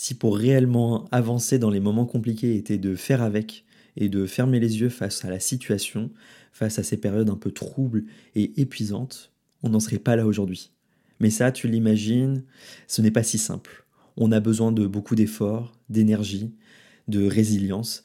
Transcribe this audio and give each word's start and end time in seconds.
Si 0.00 0.14
pour 0.14 0.38
réellement 0.38 1.08
avancer 1.10 1.58
dans 1.58 1.70
les 1.70 1.80
moments 1.80 2.06
compliqués 2.06 2.54
était 2.54 2.78
de 2.78 2.94
faire 2.94 3.20
avec 3.20 3.64
et 3.96 4.08
de 4.08 4.26
fermer 4.26 4.60
les 4.60 4.78
yeux 4.78 4.90
face 4.90 5.24
à 5.24 5.28
la 5.28 5.40
situation, 5.40 6.12
face 6.52 6.78
à 6.78 6.84
ces 6.84 6.98
périodes 6.98 7.30
un 7.30 7.36
peu 7.36 7.50
troubles 7.50 8.04
et 8.36 8.60
épuisantes, 8.60 9.32
on 9.64 9.70
n'en 9.70 9.80
serait 9.80 9.98
pas 9.98 10.14
là 10.14 10.24
aujourd'hui. 10.24 10.70
Mais 11.18 11.30
ça, 11.30 11.50
tu 11.50 11.66
l'imagines, 11.66 12.44
ce 12.86 13.02
n'est 13.02 13.10
pas 13.10 13.24
si 13.24 13.38
simple. 13.38 13.86
On 14.16 14.30
a 14.30 14.38
besoin 14.38 14.70
de 14.70 14.86
beaucoup 14.86 15.16
d'efforts, 15.16 15.72
d'énergie, 15.88 16.54
de 17.08 17.26
résilience, 17.26 18.04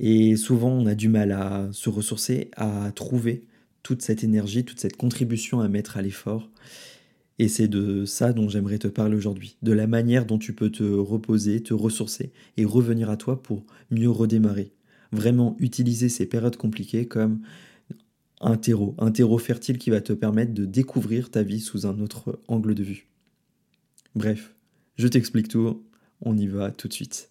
et 0.00 0.34
souvent 0.34 0.70
on 0.70 0.86
a 0.86 0.96
du 0.96 1.08
mal 1.08 1.30
à 1.30 1.68
se 1.70 1.88
ressourcer, 1.88 2.50
à 2.56 2.90
trouver 2.90 3.44
toute 3.84 4.02
cette 4.02 4.24
énergie, 4.24 4.64
toute 4.64 4.80
cette 4.80 4.96
contribution 4.96 5.60
à 5.60 5.68
mettre 5.68 5.98
à 5.98 6.02
l'effort. 6.02 6.50
Et 7.38 7.48
c'est 7.48 7.68
de 7.68 8.04
ça 8.04 8.32
dont 8.32 8.48
j'aimerais 8.48 8.78
te 8.78 8.88
parler 8.88 9.16
aujourd'hui, 9.16 9.56
de 9.62 9.72
la 9.72 9.86
manière 9.86 10.26
dont 10.26 10.38
tu 10.38 10.52
peux 10.52 10.70
te 10.70 10.82
reposer, 10.82 11.62
te 11.62 11.72
ressourcer 11.72 12.32
et 12.56 12.64
revenir 12.64 13.10
à 13.10 13.16
toi 13.16 13.40
pour 13.42 13.64
mieux 13.90 14.10
redémarrer. 14.10 14.72
Vraiment 15.12 15.56
utiliser 15.60 16.08
ces 16.08 16.26
périodes 16.26 16.56
compliquées 16.56 17.06
comme 17.06 17.40
un 18.40 18.56
terreau, 18.56 18.94
un 18.98 19.10
terreau 19.10 19.38
fertile 19.38 19.78
qui 19.78 19.90
va 19.90 20.00
te 20.00 20.12
permettre 20.12 20.52
de 20.52 20.64
découvrir 20.64 21.30
ta 21.30 21.42
vie 21.42 21.60
sous 21.60 21.86
un 21.86 22.00
autre 22.00 22.40
angle 22.48 22.74
de 22.74 22.82
vue. 22.82 23.06
Bref, 24.14 24.54
je 24.96 25.06
t'explique 25.06 25.48
tout, 25.48 25.82
on 26.22 26.36
y 26.36 26.48
va 26.48 26.70
tout 26.70 26.88
de 26.88 26.92
suite. 26.92 27.30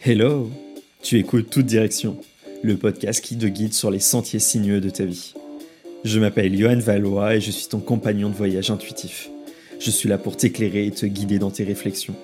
Hello, 0.00 0.50
tu 1.02 1.18
écoutes 1.18 1.50
Toute 1.50 1.66
Direction, 1.66 2.18
le 2.62 2.76
podcast 2.76 3.22
qui 3.22 3.36
te 3.36 3.46
guide 3.46 3.74
sur 3.74 3.90
les 3.90 4.00
sentiers 4.00 4.38
sinueux 4.38 4.80
de 4.80 4.90
ta 4.90 5.04
vie. 5.04 5.34
Je 6.04 6.20
m'appelle 6.20 6.56
Johan 6.56 6.78
Valois 6.78 7.34
et 7.34 7.40
je 7.40 7.50
suis 7.50 7.66
ton 7.66 7.80
compagnon 7.80 8.28
de 8.28 8.34
voyage 8.34 8.70
intuitif. 8.70 9.30
Je 9.80 9.90
suis 9.90 10.08
là 10.08 10.16
pour 10.16 10.36
t'éclairer 10.36 10.86
et 10.86 10.90
te 10.92 11.06
guider 11.06 11.40
dans 11.40 11.50
tes 11.50 11.64
réflexions. 11.64 12.14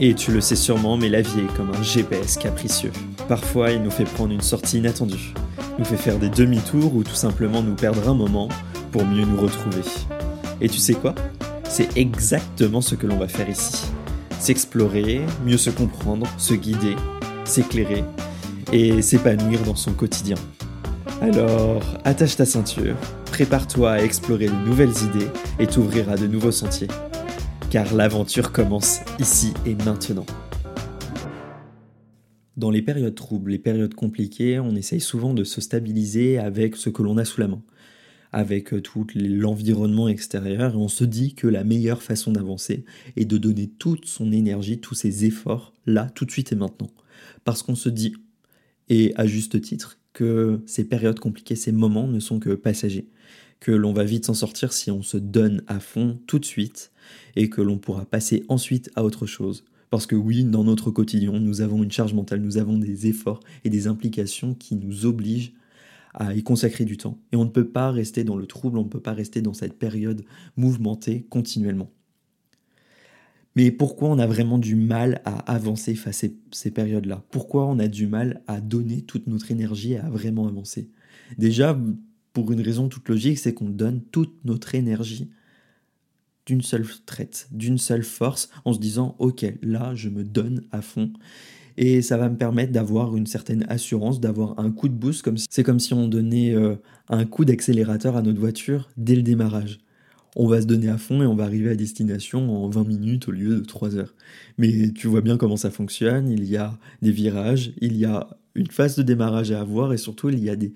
Et 0.00 0.14
tu 0.14 0.32
le 0.32 0.40
sais 0.40 0.56
sûrement, 0.56 0.96
mais 0.96 1.10
la 1.10 1.20
vie 1.20 1.40
est 1.40 1.56
comme 1.56 1.70
un 1.70 1.82
GPS 1.82 2.38
capricieux. 2.38 2.92
Parfois, 3.28 3.72
il 3.72 3.82
nous 3.82 3.90
fait 3.90 4.04
prendre 4.04 4.32
une 4.32 4.40
sortie 4.40 4.78
inattendue, 4.78 5.34
nous 5.78 5.84
fait 5.84 5.98
faire 5.98 6.18
des 6.18 6.30
demi-tours 6.30 6.94
ou 6.94 7.04
tout 7.04 7.14
simplement 7.14 7.62
nous 7.62 7.74
perdre 7.74 8.08
un 8.08 8.14
moment 8.14 8.48
pour 8.90 9.04
mieux 9.04 9.26
nous 9.26 9.40
retrouver. 9.40 9.82
Et 10.62 10.70
tu 10.70 10.78
sais 10.78 10.94
quoi? 10.94 11.14
C'est 11.68 11.98
exactement 11.98 12.80
ce 12.80 12.94
que 12.94 13.06
l'on 13.06 13.18
va 13.18 13.28
faire 13.28 13.50
ici. 13.50 13.84
S'explorer, 14.38 15.20
mieux 15.44 15.58
se 15.58 15.70
comprendre, 15.70 16.26
se 16.38 16.54
guider, 16.54 16.96
s'éclairer 17.44 18.02
et 18.72 19.02
s'épanouir 19.02 19.60
dans 19.64 19.76
son 19.76 19.92
quotidien. 19.92 20.36
Alors, 21.22 21.98
attache 22.04 22.36
ta 22.36 22.46
ceinture, 22.46 22.96
prépare-toi 23.26 23.92
à 23.92 24.02
explorer 24.02 24.46
de 24.46 24.66
nouvelles 24.66 24.88
idées 24.88 25.28
et 25.58 25.66
t'ouvrir 25.66 26.08
à 26.08 26.16
de 26.16 26.26
nouveaux 26.26 26.50
sentiers. 26.50 26.88
Car 27.70 27.94
l'aventure 27.94 28.52
commence 28.52 29.00
ici 29.18 29.52
et 29.66 29.74
maintenant. 29.74 30.24
Dans 32.56 32.70
les 32.70 32.80
périodes 32.80 33.14
troubles, 33.14 33.50
les 33.50 33.58
périodes 33.58 33.92
compliquées, 33.92 34.60
on 34.60 34.74
essaye 34.74 35.02
souvent 35.02 35.34
de 35.34 35.44
se 35.44 35.60
stabiliser 35.60 36.38
avec 36.38 36.74
ce 36.74 36.88
que 36.88 37.02
l'on 37.02 37.18
a 37.18 37.26
sous 37.26 37.42
la 37.42 37.48
main, 37.48 37.62
avec 38.32 38.72
euh, 38.72 38.80
tout 38.80 39.06
l'environnement 39.14 40.08
extérieur, 40.08 40.72
et 40.72 40.76
on 40.76 40.88
se 40.88 41.04
dit 41.04 41.34
que 41.34 41.46
la 41.46 41.64
meilleure 41.64 42.02
façon 42.02 42.32
d'avancer 42.32 42.86
est 43.16 43.26
de 43.26 43.36
donner 43.36 43.68
toute 43.68 44.06
son 44.06 44.32
énergie, 44.32 44.80
tous 44.80 44.94
ses 44.94 45.26
efforts, 45.26 45.74
là, 45.84 46.08
tout 46.14 46.24
de 46.24 46.30
suite 46.30 46.52
et 46.52 46.56
maintenant. 46.56 46.90
Parce 47.44 47.62
qu'on 47.62 47.74
se 47.74 47.90
dit, 47.90 48.14
et 48.88 49.12
à 49.16 49.26
juste 49.26 49.60
titre, 49.60 49.99
que 50.12 50.60
ces 50.66 50.84
périodes 50.84 51.20
compliquées, 51.20 51.56
ces 51.56 51.72
moments 51.72 52.08
ne 52.08 52.20
sont 52.20 52.38
que 52.38 52.50
passagers, 52.50 53.08
que 53.60 53.72
l'on 53.72 53.92
va 53.92 54.04
vite 54.04 54.26
s'en 54.26 54.34
sortir 54.34 54.72
si 54.72 54.90
on 54.90 55.02
se 55.02 55.16
donne 55.16 55.62
à 55.66 55.80
fond 55.80 56.18
tout 56.26 56.38
de 56.38 56.44
suite 56.44 56.92
et 57.36 57.50
que 57.50 57.60
l'on 57.60 57.78
pourra 57.78 58.06
passer 58.06 58.44
ensuite 58.48 58.90
à 58.96 59.04
autre 59.04 59.26
chose. 59.26 59.64
Parce 59.90 60.06
que 60.06 60.16
oui, 60.16 60.44
dans 60.44 60.64
notre 60.64 60.90
quotidien, 60.90 61.38
nous 61.38 61.60
avons 61.60 61.82
une 61.82 61.90
charge 61.90 62.14
mentale, 62.14 62.40
nous 62.40 62.58
avons 62.58 62.78
des 62.78 63.08
efforts 63.08 63.40
et 63.64 63.70
des 63.70 63.86
implications 63.88 64.54
qui 64.54 64.76
nous 64.76 65.04
obligent 65.04 65.52
à 66.14 66.34
y 66.34 66.42
consacrer 66.42 66.84
du 66.84 66.96
temps. 66.96 67.18
Et 67.32 67.36
on 67.36 67.44
ne 67.44 67.50
peut 67.50 67.68
pas 67.68 67.90
rester 67.90 68.24
dans 68.24 68.36
le 68.36 68.46
trouble, 68.46 68.78
on 68.78 68.84
ne 68.84 68.88
peut 68.88 69.00
pas 69.00 69.12
rester 69.12 69.42
dans 69.42 69.54
cette 69.54 69.78
période 69.78 70.24
mouvementée 70.56 71.26
continuellement. 71.28 71.90
Mais 73.60 73.70
pourquoi 73.70 74.08
on 74.08 74.18
a 74.18 74.26
vraiment 74.26 74.56
du 74.56 74.74
mal 74.74 75.20
à 75.26 75.36
avancer 75.52 75.94
face 75.94 76.24
à 76.24 76.28
ces 76.50 76.70
périodes-là? 76.70 77.22
Pourquoi 77.30 77.66
on 77.66 77.78
a 77.78 77.88
du 77.88 78.06
mal 78.06 78.40
à 78.46 78.58
donner 78.58 79.02
toute 79.02 79.26
notre 79.26 79.50
énergie 79.50 79.92
et 79.92 79.98
à 79.98 80.08
vraiment 80.08 80.48
avancer? 80.48 80.88
Déjà, 81.36 81.78
pour 82.32 82.52
une 82.52 82.62
raison 82.62 82.88
toute 82.88 83.06
logique, 83.10 83.38
c'est 83.38 83.52
qu'on 83.52 83.68
donne 83.68 84.00
toute 84.00 84.34
notre 84.46 84.74
énergie 84.74 85.28
d'une 86.46 86.62
seule 86.62 86.86
traite, 87.04 87.48
d'une 87.52 87.76
seule 87.76 88.02
force, 88.02 88.48
en 88.64 88.72
se 88.72 88.78
disant, 88.78 89.14
ok, 89.18 89.44
là, 89.60 89.94
je 89.94 90.08
me 90.08 90.24
donne 90.24 90.62
à 90.72 90.80
fond. 90.80 91.12
Et 91.76 92.00
ça 92.00 92.16
va 92.16 92.30
me 92.30 92.38
permettre 92.38 92.72
d'avoir 92.72 93.14
une 93.14 93.26
certaine 93.26 93.66
assurance, 93.68 94.20
d'avoir 94.20 94.58
un 94.58 94.70
coup 94.70 94.88
de 94.88 94.94
boost, 94.94 95.20
comme 95.20 95.36
c'est 95.36 95.64
comme 95.64 95.80
si 95.80 95.92
on 95.92 96.08
donnait 96.08 96.54
euh, 96.54 96.76
un 97.10 97.26
coup 97.26 97.44
d'accélérateur 97.44 98.16
à 98.16 98.22
notre 98.22 98.40
voiture 98.40 98.88
dès 98.96 99.16
le 99.16 99.22
démarrage 99.22 99.80
on 100.36 100.46
va 100.46 100.60
se 100.60 100.66
donner 100.66 100.88
à 100.88 100.98
fond 100.98 101.22
et 101.22 101.26
on 101.26 101.34
va 101.34 101.44
arriver 101.44 101.70
à 101.70 101.74
destination 101.74 102.64
en 102.64 102.68
20 102.68 102.84
minutes 102.84 103.28
au 103.28 103.32
lieu 103.32 103.60
de 103.60 103.64
3 103.64 103.96
heures. 103.96 104.14
Mais 104.58 104.90
tu 104.92 105.06
vois 105.06 105.20
bien 105.20 105.36
comment 105.36 105.56
ça 105.56 105.70
fonctionne, 105.70 106.30
il 106.30 106.44
y 106.44 106.56
a 106.56 106.78
des 107.02 107.12
virages, 107.12 107.72
il 107.80 107.96
y 107.96 108.04
a 108.04 108.28
une 108.54 108.70
phase 108.70 108.96
de 108.96 109.02
démarrage 109.02 109.52
à 109.52 109.60
avoir 109.60 109.92
et 109.92 109.98
surtout 109.98 110.28
il 110.28 110.38
y 110.38 110.50
a 110.50 110.56
des 110.56 110.72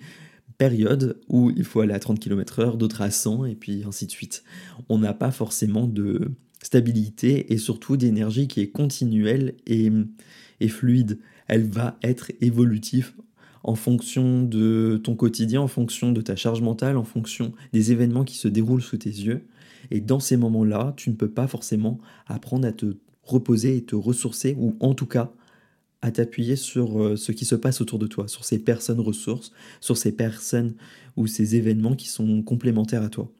périodes 0.58 1.18
où 1.28 1.50
il 1.50 1.64
faut 1.64 1.80
aller 1.80 1.94
à 1.94 1.98
30 1.98 2.20
km/h, 2.20 2.76
d'autres 2.76 3.02
à 3.02 3.10
100 3.10 3.46
et 3.46 3.54
puis 3.54 3.84
ainsi 3.86 4.06
de 4.06 4.10
suite. 4.10 4.44
On 4.88 4.98
n'a 4.98 5.14
pas 5.14 5.30
forcément 5.30 5.86
de 5.86 6.30
stabilité 6.62 7.52
et 7.52 7.58
surtout 7.58 7.96
d'énergie 7.96 8.48
qui 8.48 8.60
est 8.60 8.70
continuelle 8.70 9.54
et, 9.66 9.90
et 10.60 10.68
fluide. 10.68 11.18
Elle 11.46 11.68
va 11.68 11.98
être 12.02 12.32
évolutive 12.40 13.12
en 13.64 13.74
fonction 13.74 14.42
de 14.42 15.00
ton 15.02 15.16
quotidien, 15.16 15.62
en 15.62 15.68
fonction 15.68 16.12
de 16.12 16.20
ta 16.20 16.36
charge 16.36 16.60
mentale, 16.60 16.98
en 16.98 17.04
fonction 17.04 17.52
des 17.72 17.92
événements 17.92 18.24
qui 18.24 18.36
se 18.36 18.46
déroulent 18.46 18.82
sous 18.82 18.98
tes 18.98 19.10
yeux. 19.10 19.46
Et 19.90 20.00
dans 20.00 20.20
ces 20.20 20.36
moments-là, 20.36 20.92
tu 20.96 21.10
ne 21.10 21.14
peux 21.14 21.30
pas 21.30 21.48
forcément 21.48 21.98
apprendre 22.26 22.68
à 22.68 22.72
te 22.72 22.94
reposer 23.22 23.78
et 23.78 23.82
te 23.82 23.96
ressourcer, 23.96 24.54
ou 24.58 24.76
en 24.80 24.92
tout 24.92 25.06
cas 25.06 25.32
à 26.02 26.10
t'appuyer 26.10 26.56
sur 26.56 27.02
euh, 27.02 27.16
ce 27.16 27.32
qui 27.32 27.46
se 27.46 27.54
passe 27.54 27.80
autour 27.80 27.98
de 27.98 28.06
toi, 28.06 28.28
sur 28.28 28.44
ces 28.44 28.58
personnes 28.58 29.00
ressources, 29.00 29.50
sur 29.80 29.96
ces 29.96 30.12
personnes 30.12 30.74
ou 31.16 31.26
ces 31.26 31.56
événements 31.56 31.96
qui 31.96 32.08
sont 32.08 32.42
complémentaires 32.42 33.02
à 33.02 33.08
toi. 33.08 33.32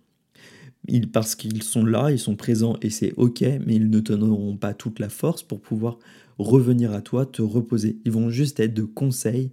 parce 1.12 1.34
qu'ils 1.34 1.62
sont 1.62 1.84
là, 1.84 2.10
ils 2.10 2.18
sont 2.18 2.36
présents 2.36 2.78
et 2.80 2.88
c'est 2.88 3.12
ok, 3.18 3.42
mais 3.66 3.74
ils 3.74 3.90
ne 3.90 4.00
te 4.00 4.14
donneront 4.14 4.56
pas 4.56 4.72
toute 4.72 4.98
la 5.00 5.10
force 5.10 5.42
pour 5.42 5.60
pouvoir 5.60 5.98
revenir 6.38 6.92
à 6.92 7.02
toi, 7.02 7.26
te 7.26 7.42
reposer. 7.42 7.98
Ils 8.06 8.12
vont 8.12 8.30
juste 8.30 8.58
être 8.60 8.72
de 8.72 8.84
conseils 8.84 9.50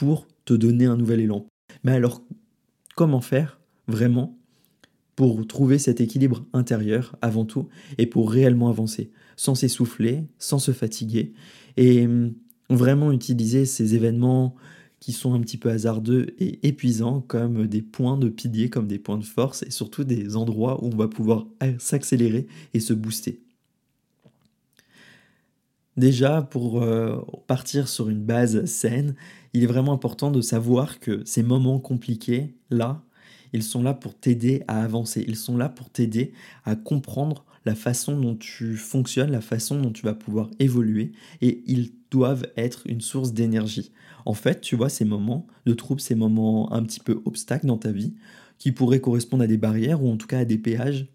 pour 0.00 0.26
te 0.46 0.54
donner 0.54 0.86
un 0.86 0.96
nouvel 0.96 1.20
élan. 1.20 1.46
Mais 1.84 1.92
alors, 1.92 2.22
comment 2.96 3.20
faire 3.20 3.60
vraiment 3.86 4.34
pour 5.14 5.46
trouver 5.46 5.78
cet 5.78 6.00
équilibre 6.00 6.46
intérieur 6.54 7.16
avant 7.20 7.44
tout 7.44 7.68
et 7.98 8.06
pour 8.06 8.32
réellement 8.32 8.70
avancer, 8.70 9.10
sans 9.36 9.54
s'essouffler, 9.54 10.24
sans 10.38 10.58
se 10.58 10.72
fatiguer 10.72 11.34
et 11.76 12.06
hum, 12.06 12.32
vraiment 12.70 13.12
utiliser 13.12 13.66
ces 13.66 13.94
événements 13.94 14.54
qui 15.00 15.12
sont 15.12 15.34
un 15.34 15.40
petit 15.40 15.58
peu 15.58 15.68
hasardeux 15.68 16.28
et 16.38 16.66
épuisants 16.66 17.20
comme 17.20 17.66
des 17.66 17.82
points 17.82 18.16
de 18.16 18.30
pilier, 18.30 18.70
comme 18.70 18.86
des 18.86 18.98
points 18.98 19.18
de 19.18 19.24
force 19.24 19.64
et 19.64 19.70
surtout 19.70 20.04
des 20.04 20.34
endroits 20.34 20.82
où 20.82 20.86
on 20.86 20.96
va 20.96 21.08
pouvoir 21.08 21.46
s'accélérer 21.78 22.46
et 22.72 22.80
se 22.80 22.94
booster. 22.94 23.42
Déjà, 25.96 26.42
pour 26.42 26.82
euh, 26.82 27.18
partir 27.46 27.88
sur 27.88 28.08
une 28.08 28.22
base 28.22 28.64
saine, 28.64 29.14
il 29.52 29.64
est 29.64 29.66
vraiment 29.66 29.92
important 29.92 30.30
de 30.30 30.40
savoir 30.40 31.00
que 31.00 31.22
ces 31.24 31.42
moments 31.42 31.80
compliqués, 31.80 32.54
là, 32.70 33.02
ils 33.52 33.62
sont 33.64 33.82
là 33.82 33.92
pour 33.94 34.14
t'aider 34.14 34.62
à 34.68 34.82
avancer, 34.82 35.24
ils 35.26 35.36
sont 35.36 35.56
là 35.56 35.68
pour 35.68 35.90
t'aider 35.90 36.32
à 36.64 36.76
comprendre 36.76 37.44
la 37.66 37.74
façon 37.74 38.18
dont 38.18 38.36
tu 38.36 38.76
fonctionnes, 38.76 39.32
la 39.32 39.40
façon 39.40 39.80
dont 39.80 39.90
tu 39.90 40.02
vas 40.02 40.14
pouvoir 40.14 40.50
évoluer, 40.60 41.12
et 41.42 41.62
ils 41.66 41.92
doivent 42.10 42.46
être 42.56 42.82
une 42.86 43.00
source 43.00 43.32
d'énergie. 43.32 43.92
En 44.24 44.34
fait, 44.34 44.60
tu 44.60 44.76
vois, 44.76 44.88
ces 44.88 45.04
moments 45.04 45.46
de 45.66 45.74
troubles, 45.74 46.00
ces 46.00 46.14
moments 46.14 46.72
un 46.72 46.82
petit 46.84 47.00
peu 47.00 47.20
obstacles 47.24 47.66
dans 47.66 47.78
ta 47.78 47.90
vie, 47.92 48.14
qui 48.58 48.72
pourraient 48.72 49.00
correspondre 49.00 49.42
à 49.42 49.46
des 49.46 49.56
barrières 49.58 50.02
ou 50.02 50.10
en 50.10 50.16
tout 50.16 50.26
cas 50.26 50.38
à 50.40 50.44
des 50.44 50.58
péages, 50.58 51.08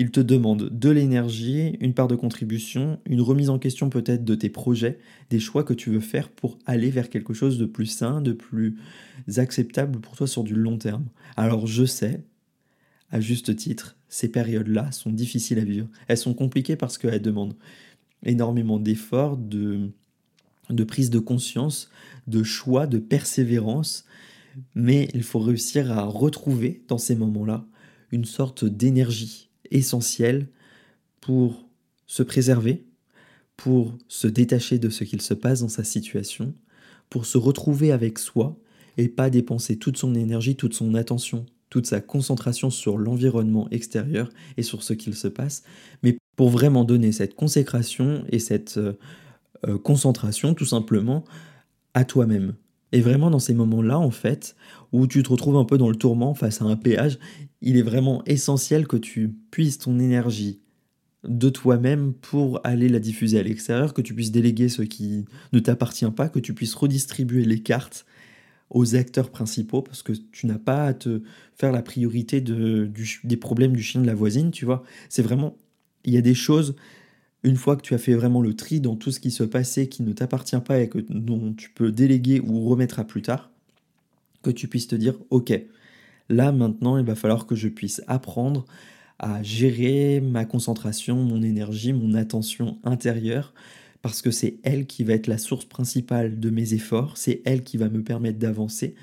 il 0.00 0.10
te 0.10 0.20
demande 0.20 0.70
de 0.70 0.88
l'énergie, 0.88 1.76
une 1.78 1.92
part 1.92 2.08
de 2.08 2.16
contribution, 2.16 2.98
une 3.04 3.20
remise 3.20 3.50
en 3.50 3.58
question 3.58 3.90
peut-être 3.90 4.24
de 4.24 4.34
tes 4.34 4.48
projets, 4.48 4.98
des 5.28 5.38
choix 5.38 5.62
que 5.62 5.74
tu 5.74 5.90
veux 5.90 6.00
faire 6.00 6.30
pour 6.30 6.58
aller 6.64 6.88
vers 6.88 7.10
quelque 7.10 7.34
chose 7.34 7.58
de 7.58 7.66
plus 7.66 7.84
sain, 7.84 8.22
de 8.22 8.32
plus 8.32 8.78
acceptable 9.36 10.00
pour 10.00 10.16
toi 10.16 10.26
sur 10.26 10.42
du 10.42 10.54
long 10.54 10.78
terme. 10.78 11.04
Alors 11.36 11.66
je 11.66 11.84
sais, 11.84 12.24
à 13.10 13.20
juste 13.20 13.54
titre, 13.56 13.98
ces 14.08 14.30
périodes-là 14.30 14.90
sont 14.90 15.10
difficiles 15.10 15.58
à 15.58 15.64
vivre. 15.64 15.88
Elles 16.08 16.16
sont 16.16 16.32
compliquées 16.32 16.76
parce 16.76 16.96
qu'elles 16.96 17.20
demandent 17.20 17.56
énormément 18.24 18.78
d'efforts, 18.78 19.36
de, 19.36 19.90
prise 20.88 21.10
de 21.10 21.18
conscience, 21.18 21.90
de 22.26 22.42
choix, 22.42 22.86
de 22.86 22.98
persévérance. 22.98 24.06
Mais 24.74 25.10
il 25.12 25.24
faut 25.24 25.40
réussir 25.40 25.92
à 25.92 26.04
retrouver 26.04 26.84
dans 26.88 26.96
ces 26.96 27.16
moments-là 27.16 27.66
une 28.12 28.24
sorte 28.24 28.64
d'énergie 28.64 29.49
essentiel 29.70 30.48
pour 31.20 31.68
se 32.06 32.22
préserver, 32.22 32.84
pour 33.56 33.96
se 34.08 34.26
détacher 34.26 34.78
de 34.78 34.88
ce 34.88 35.04
qu'il 35.04 35.22
se 35.22 35.34
passe 35.34 35.60
dans 35.60 35.68
sa 35.68 35.84
situation, 35.84 36.54
pour 37.08 37.26
se 37.26 37.38
retrouver 37.38 37.92
avec 37.92 38.18
soi 38.18 38.56
et 38.96 39.08
pas 39.08 39.30
dépenser 39.30 39.76
toute 39.76 39.96
son 39.96 40.14
énergie, 40.14 40.56
toute 40.56 40.74
son 40.74 40.94
attention, 40.94 41.46
toute 41.68 41.86
sa 41.86 42.00
concentration 42.00 42.70
sur 42.70 42.98
l'environnement 42.98 43.68
extérieur 43.70 44.30
et 44.56 44.62
sur 44.62 44.82
ce 44.82 44.92
qu'il 44.92 45.14
se 45.14 45.28
passe, 45.28 45.62
mais 46.02 46.18
pour 46.36 46.50
vraiment 46.50 46.84
donner 46.84 47.12
cette 47.12 47.34
consécration 47.34 48.24
et 48.28 48.38
cette 48.38 48.76
euh, 48.78 48.94
euh, 49.68 49.78
concentration 49.78 50.54
tout 50.54 50.66
simplement 50.66 51.24
à 51.94 52.04
toi-même. 52.04 52.54
Et 52.92 53.00
vraiment 53.00 53.30
dans 53.30 53.38
ces 53.38 53.54
moments-là, 53.54 53.98
en 53.98 54.10
fait, 54.10 54.56
où 54.92 55.06
tu 55.06 55.22
te 55.22 55.30
retrouves 55.30 55.56
un 55.56 55.64
peu 55.64 55.78
dans 55.78 55.88
le 55.88 55.96
tourment 55.96 56.34
face 56.34 56.60
à 56.60 56.64
un 56.64 56.76
péage, 56.76 57.18
il 57.60 57.76
est 57.76 57.82
vraiment 57.82 58.22
essentiel 58.24 58.86
que 58.86 58.96
tu 58.96 59.34
puisses 59.50 59.78
ton 59.78 59.98
énergie 59.98 60.60
de 61.24 61.50
toi-même 61.50 62.14
pour 62.14 62.60
aller 62.64 62.88
la 62.88 62.98
diffuser 62.98 63.38
à 63.38 63.42
l'extérieur, 63.42 63.92
que 63.92 64.00
tu 64.00 64.14
puisses 64.14 64.32
déléguer 64.32 64.68
ce 64.68 64.82
qui 64.82 65.26
ne 65.52 65.58
t'appartient 65.58 66.10
pas, 66.10 66.28
que 66.28 66.38
tu 66.38 66.54
puisses 66.54 66.74
redistribuer 66.74 67.44
les 67.44 67.60
cartes 67.60 68.06
aux 68.70 68.94
acteurs 68.94 69.30
principaux, 69.30 69.82
parce 69.82 70.02
que 70.02 70.12
tu 70.12 70.46
n'as 70.46 70.58
pas 70.58 70.86
à 70.86 70.94
te 70.94 71.22
faire 71.54 71.72
la 71.72 71.82
priorité 71.82 72.40
de, 72.40 72.90
des 73.24 73.36
problèmes 73.36 73.74
du 73.76 73.82
chien 73.82 74.00
de 74.00 74.06
la 74.06 74.14
voisine, 74.14 74.50
tu 74.50 74.64
vois. 74.64 74.82
C'est 75.08 75.22
vraiment, 75.22 75.58
il 76.04 76.14
y 76.14 76.16
a 76.16 76.22
des 76.22 76.34
choses, 76.34 76.76
une 77.42 77.56
fois 77.56 77.76
que 77.76 77.82
tu 77.82 77.94
as 77.94 77.98
fait 77.98 78.14
vraiment 78.14 78.42
le 78.42 78.54
tri 78.54 78.80
dans 78.80 78.96
tout 78.96 79.10
ce 79.10 79.20
qui 79.20 79.30
se 79.30 79.44
passait, 79.44 79.88
qui 79.88 80.02
ne 80.02 80.12
t'appartient 80.12 80.60
pas 80.60 80.80
et 80.80 80.88
que, 80.88 80.98
dont 80.98 81.54
tu 81.54 81.70
peux 81.70 81.90
déléguer 81.90 82.40
ou 82.40 82.68
remettre 82.68 82.98
à 82.98 83.04
plus 83.04 83.22
tard, 83.22 83.50
que 84.42 84.50
tu 84.50 84.68
puisses 84.68 84.88
te 84.88 84.94
dire, 84.94 85.14
ok, 85.30 85.52
là 86.28 86.52
maintenant, 86.52 86.98
il 86.98 87.04
va 87.04 87.14
falloir 87.14 87.46
que 87.46 87.54
je 87.54 87.68
puisse 87.68 88.02
apprendre 88.06 88.64
à 89.18 89.42
gérer 89.42 90.20
ma 90.20 90.44
concentration, 90.44 91.16
mon 91.16 91.42
énergie, 91.42 91.92
mon 91.92 92.14
attention 92.14 92.78
intérieure, 92.84 93.54
parce 94.02 94.22
que 94.22 94.30
c'est 94.30 94.58
elle 94.62 94.86
qui 94.86 95.04
va 95.04 95.12
être 95.12 95.26
la 95.26 95.38
source 95.38 95.66
principale 95.66 96.40
de 96.40 96.50
mes 96.50 96.72
efforts, 96.72 97.18
c'est 97.18 97.42
elle 97.44 97.62
qui 97.62 97.76
va 97.76 97.90
me 97.90 98.02
permettre 98.02 98.38
d'avancer, 98.38 98.94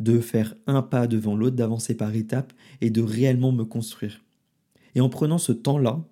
de 0.00 0.20
faire 0.20 0.54
un 0.66 0.80
pas 0.80 1.06
devant 1.06 1.36
l'autre, 1.36 1.56
d'avancer 1.56 1.94
par 1.94 2.14
étapes 2.14 2.52
et 2.80 2.90
de 2.90 3.02
réellement 3.02 3.52
me 3.52 3.64
construire. 3.64 4.22
Et 4.94 5.00
en 5.00 5.10
prenant 5.10 5.38
ce 5.38 5.52
temps-là, 5.52 6.02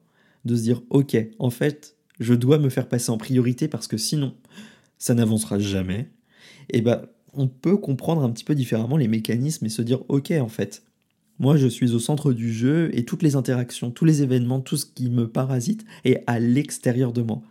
de 0.47 0.57
se 0.57 0.63
dire, 0.63 0.83
ok, 0.91 1.17
en 1.39 1.51
fait, 1.51 1.97
je 2.19 2.35
dois 2.35 2.59
me 2.59 2.71
faire 2.71 2.89
passer 2.89 3.11
en 3.11 3.19
priorité 3.19 3.69
parce 3.69 3.87
que 3.87 3.99
sinon, 3.99 4.35
ça 4.99 5.15
n'avancera 5.15 5.59
jamais, 5.59 6.09
et 6.71 6.81
ben, 6.81 7.03
on 7.35 7.49
peut 7.49 7.77
comprendre 7.77 8.23
un 8.23 8.31
petit 8.31 8.45
peu 8.45 8.55
différemment 8.55 8.97
les 8.97 9.09
mécanismes 9.09 9.67
et 9.67 9.69
se 9.69 9.83
dire, 9.83 10.03
ok, 10.09 10.33
en 10.41 10.49
fait, 10.49 10.83
moi, 11.39 11.57
je 11.57 11.67
suis 11.67 11.93
au 11.93 11.99
centre 11.99 12.33
du 12.33 12.53
jeu 12.53 12.91
et 12.95 13.05
toutes 13.05 13.23
les 13.23 13.37
interactions, 13.37 13.91
tous 13.91 14.07
les 14.07 14.23
événements, 14.23 14.61
tout 14.61 14.79
ce 14.79 14.87
qui 14.87 15.11
me 15.11 15.29
parasite 15.29 15.85
est 16.05 16.25
à 16.27 16.41
l'extérieur 16.41 17.13
de 17.13 17.23
moi. 17.23 17.43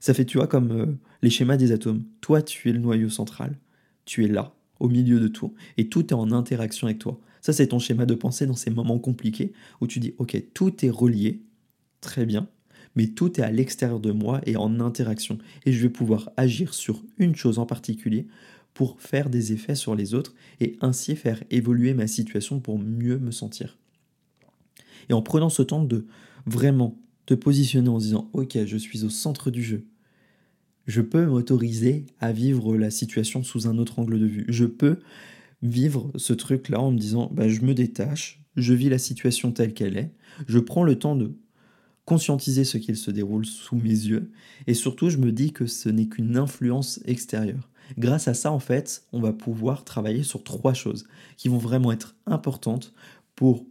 Ça 0.00 0.14
fait, 0.14 0.24
tu 0.24 0.38
vois, 0.38 0.48
comme 0.48 0.72
euh, 0.72 0.86
les 1.22 1.30
schémas 1.30 1.56
des 1.56 1.70
atomes. 1.70 2.02
Toi, 2.20 2.42
tu 2.42 2.68
es 2.68 2.72
le 2.72 2.80
noyau 2.80 3.08
central. 3.08 3.56
Tu 4.04 4.24
es 4.24 4.28
là, 4.28 4.52
au 4.80 4.88
milieu 4.88 5.20
de 5.20 5.28
tout, 5.28 5.54
et 5.76 5.88
tout 5.88 6.08
est 6.08 6.14
en 6.14 6.32
interaction 6.32 6.88
avec 6.88 6.98
toi. 6.98 7.20
Ça, 7.40 7.52
c'est 7.52 7.68
ton 7.68 7.78
schéma 7.78 8.06
de 8.06 8.14
pensée 8.14 8.46
dans 8.46 8.56
ces 8.56 8.70
moments 8.70 8.98
compliqués 8.98 9.52
où 9.80 9.86
tu 9.86 10.00
dis, 10.00 10.14
ok, 10.18 10.42
tout 10.52 10.84
est 10.84 10.90
relié, 10.90 11.42
très 12.00 12.26
bien, 12.26 12.48
mais 12.96 13.08
tout 13.08 13.40
est 13.40 13.44
à 13.44 13.50
l'extérieur 13.50 14.00
de 14.00 14.12
moi 14.12 14.40
et 14.46 14.56
en 14.56 14.80
interaction. 14.80 15.38
Et 15.64 15.72
je 15.72 15.82
vais 15.82 15.88
pouvoir 15.88 16.30
agir 16.36 16.74
sur 16.74 17.02
une 17.18 17.36
chose 17.36 17.58
en 17.58 17.66
particulier 17.66 18.26
pour 18.74 19.00
faire 19.00 19.30
des 19.30 19.52
effets 19.52 19.74
sur 19.74 19.94
les 19.94 20.14
autres 20.14 20.34
et 20.60 20.76
ainsi 20.80 21.16
faire 21.16 21.42
évoluer 21.50 21.94
ma 21.94 22.06
situation 22.06 22.60
pour 22.60 22.78
mieux 22.78 23.18
me 23.18 23.30
sentir. 23.30 23.78
Et 25.08 25.12
en 25.12 25.22
prenant 25.22 25.48
ce 25.50 25.62
temps 25.62 25.84
de 25.84 26.06
vraiment 26.46 26.98
te 27.26 27.34
positionner 27.34 27.88
en 27.88 27.98
disant 27.98 28.30
ok 28.32 28.58
je 28.64 28.76
suis 28.76 29.04
au 29.04 29.10
centre 29.10 29.50
du 29.50 29.62
jeu, 29.62 29.86
je 30.86 31.00
peux 31.00 31.26
m'autoriser 31.26 32.06
à 32.20 32.32
vivre 32.32 32.76
la 32.76 32.90
situation 32.90 33.42
sous 33.42 33.68
un 33.68 33.78
autre 33.78 33.98
angle 33.98 34.18
de 34.18 34.26
vue. 34.26 34.44
Je 34.48 34.64
peux 34.64 34.98
vivre 35.62 36.10
ce 36.16 36.32
truc-là 36.32 36.80
en 36.80 36.90
me 36.90 36.98
disant 36.98 37.30
bah, 37.32 37.48
je 37.48 37.60
me 37.60 37.74
détache, 37.74 38.42
je 38.56 38.72
vis 38.74 38.88
la 38.88 38.98
situation 38.98 39.52
telle 39.52 39.74
qu'elle 39.74 39.96
est, 39.96 40.12
je 40.46 40.58
prends 40.58 40.84
le 40.84 40.98
temps 40.98 41.16
de 41.16 41.36
conscientiser 42.04 42.64
ce 42.64 42.78
qu'il 42.78 42.96
se 42.96 43.10
déroule 43.10 43.46
sous 43.46 43.76
mes 43.76 43.88
yeux, 43.88 44.30
et 44.66 44.74
surtout 44.74 45.10
je 45.10 45.18
me 45.18 45.32
dis 45.32 45.52
que 45.52 45.66
ce 45.66 45.88
n'est 45.88 46.06
qu'une 46.06 46.36
influence 46.36 47.00
extérieure. 47.04 47.68
Grâce 47.98 48.28
à 48.28 48.34
ça, 48.34 48.52
en 48.52 48.60
fait, 48.60 49.04
on 49.12 49.20
va 49.20 49.32
pouvoir 49.32 49.84
travailler 49.84 50.22
sur 50.22 50.44
trois 50.44 50.74
choses 50.74 51.06
qui 51.36 51.48
vont 51.48 51.58
vraiment 51.58 51.92
être 51.92 52.16
importantes 52.26 52.92
pour 53.34 53.64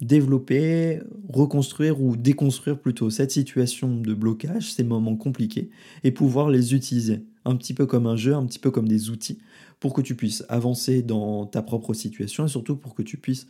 développer, 0.00 1.00
reconstruire 1.28 2.00
ou 2.00 2.16
déconstruire 2.16 2.78
plutôt 2.80 3.10
cette 3.10 3.32
situation 3.32 3.96
de 3.96 4.14
blocage, 4.14 4.72
ces 4.72 4.84
moments 4.84 5.16
compliqués, 5.16 5.70
et 6.04 6.12
pouvoir 6.12 6.50
les 6.50 6.74
utiliser 6.74 7.24
un 7.44 7.56
petit 7.56 7.74
peu 7.74 7.86
comme 7.86 8.06
un 8.06 8.16
jeu, 8.16 8.34
un 8.34 8.46
petit 8.46 8.58
peu 8.58 8.70
comme 8.70 8.88
des 8.88 9.10
outils, 9.10 9.38
pour 9.80 9.94
que 9.94 10.00
tu 10.00 10.14
puisses 10.14 10.44
avancer 10.48 11.02
dans 11.02 11.46
ta 11.46 11.62
propre 11.62 11.94
situation 11.94 12.44
et 12.44 12.48
surtout 12.48 12.76
pour 12.76 12.94
que 12.94 13.02
tu 13.02 13.16
puisses 13.16 13.46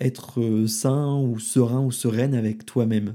être 0.00 0.40
euh, 0.40 0.66
sain 0.66 1.16
ou 1.16 1.38
serein 1.38 1.84
ou 1.84 1.90
sereine 1.90 2.34
avec 2.34 2.64
toi-même. 2.64 3.14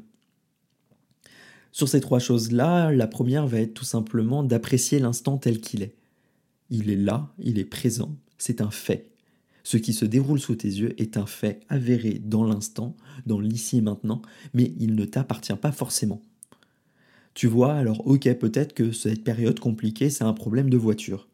Sur 1.72 1.90
ces 1.90 2.02
trois 2.02 2.20
choses-là, 2.20 2.92
la 2.92 3.08
première 3.08 3.48
va 3.48 3.60
être 3.60 3.74
tout 3.74 3.84
simplement 3.84 4.44
d'apprécier 4.44 5.00
l'instant 5.00 5.38
tel 5.38 5.60
qu'il 5.60 5.82
est. 5.82 5.96
Il 6.70 6.90
est 6.90 6.96
là, 6.96 7.34
il 7.40 7.58
est 7.58 7.66
présent, 7.66 8.16
c'est 8.38 8.62
un 8.62 8.70
fait. 8.72 9.10
Ce 9.64 9.78
qui 9.78 9.94
se 9.94 10.06
déroule 10.06 10.40
sous 10.40 10.56
tes 10.56 10.68
yeux 10.68 10.94
est 11.02 11.18
un 11.18 11.26
fait 11.26 11.62
avéré 11.70 12.22
dans 12.24 12.44
l'instant, 12.44 12.96
dans 13.26 13.40
l'ici 13.40 13.78
et 13.78 13.82
maintenant, 13.82 14.22
mais 14.54 14.74
il 14.80 14.96
ne 14.96 15.06
t'appartient 15.06 15.56
pas 15.56 15.72
forcément. 15.72 16.22
Tu 17.34 17.48
vois, 17.48 17.74
alors 17.74 18.06
ok, 18.06 18.32
peut-être 18.36 18.74
que 18.74 18.92
cette 18.92 19.24
période 19.24 19.60
compliquée, 19.60 20.10
c'est 20.10 20.24
un 20.24 20.34
problème 20.34 20.70
de 20.70 20.78
voiture. 20.78 21.28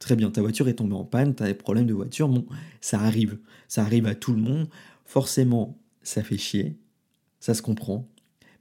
Très 0.00 0.16
bien, 0.16 0.30
ta 0.30 0.40
voiture 0.40 0.66
est 0.66 0.74
tombée 0.74 0.96
en 0.96 1.04
panne, 1.04 1.34
tu 1.34 1.42
as 1.42 1.46
des 1.46 1.54
problèmes 1.54 1.86
de 1.86 1.92
voiture, 1.94 2.28
bon, 2.28 2.46
ça 2.80 3.00
arrive. 3.00 3.38
Ça 3.68 3.82
arrive 3.82 4.06
à 4.06 4.14
tout 4.14 4.32
le 4.32 4.40
monde. 4.40 4.68
Forcément, 5.04 5.78
ça 6.02 6.24
fait 6.24 6.38
chier, 6.38 6.78
ça 7.38 7.54
se 7.54 7.62
comprend, 7.62 8.08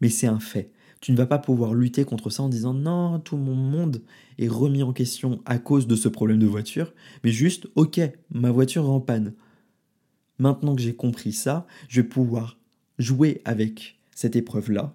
mais 0.01 0.09
c'est 0.09 0.27
un 0.27 0.39
fait. 0.39 0.71
Tu 0.99 1.13
ne 1.13 1.17
vas 1.17 1.25
pas 1.25 1.39
pouvoir 1.39 1.73
lutter 1.73 2.03
contre 2.03 2.29
ça 2.29 2.43
en 2.43 2.49
disant 2.49 2.73
non, 2.73 3.19
tout 3.19 3.37
mon 3.37 3.55
monde 3.55 4.03
est 4.37 4.49
remis 4.49 4.83
en 4.83 4.91
question 4.91 5.41
à 5.45 5.59
cause 5.59 5.87
de 5.87 5.95
ce 5.95 6.09
problème 6.09 6.39
de 6.39 6.45
voiture, 6.45 6.93
mais 7.23 7.31
juste, 7.31 7.67
ok, 7.75 8.01
ma 8.31 8.51
voiture 8.51 8.83
est 8.83 8.89
en 8.89 8.99
panne. 8.99 9.33
Maintenant 10.39 10.75
que 10.75 10.81
j'ai 10.81 10.95
compris 10.95 11.31
ça, 11.31 11.65
je 11.87 12.01
vais 12.01 12.07
pouvoir 12.07 12.57
jouer 12.97 13.41
avec 13.45 13.97
cette 14.13 14.35
épreuve-là, 14.35 14.93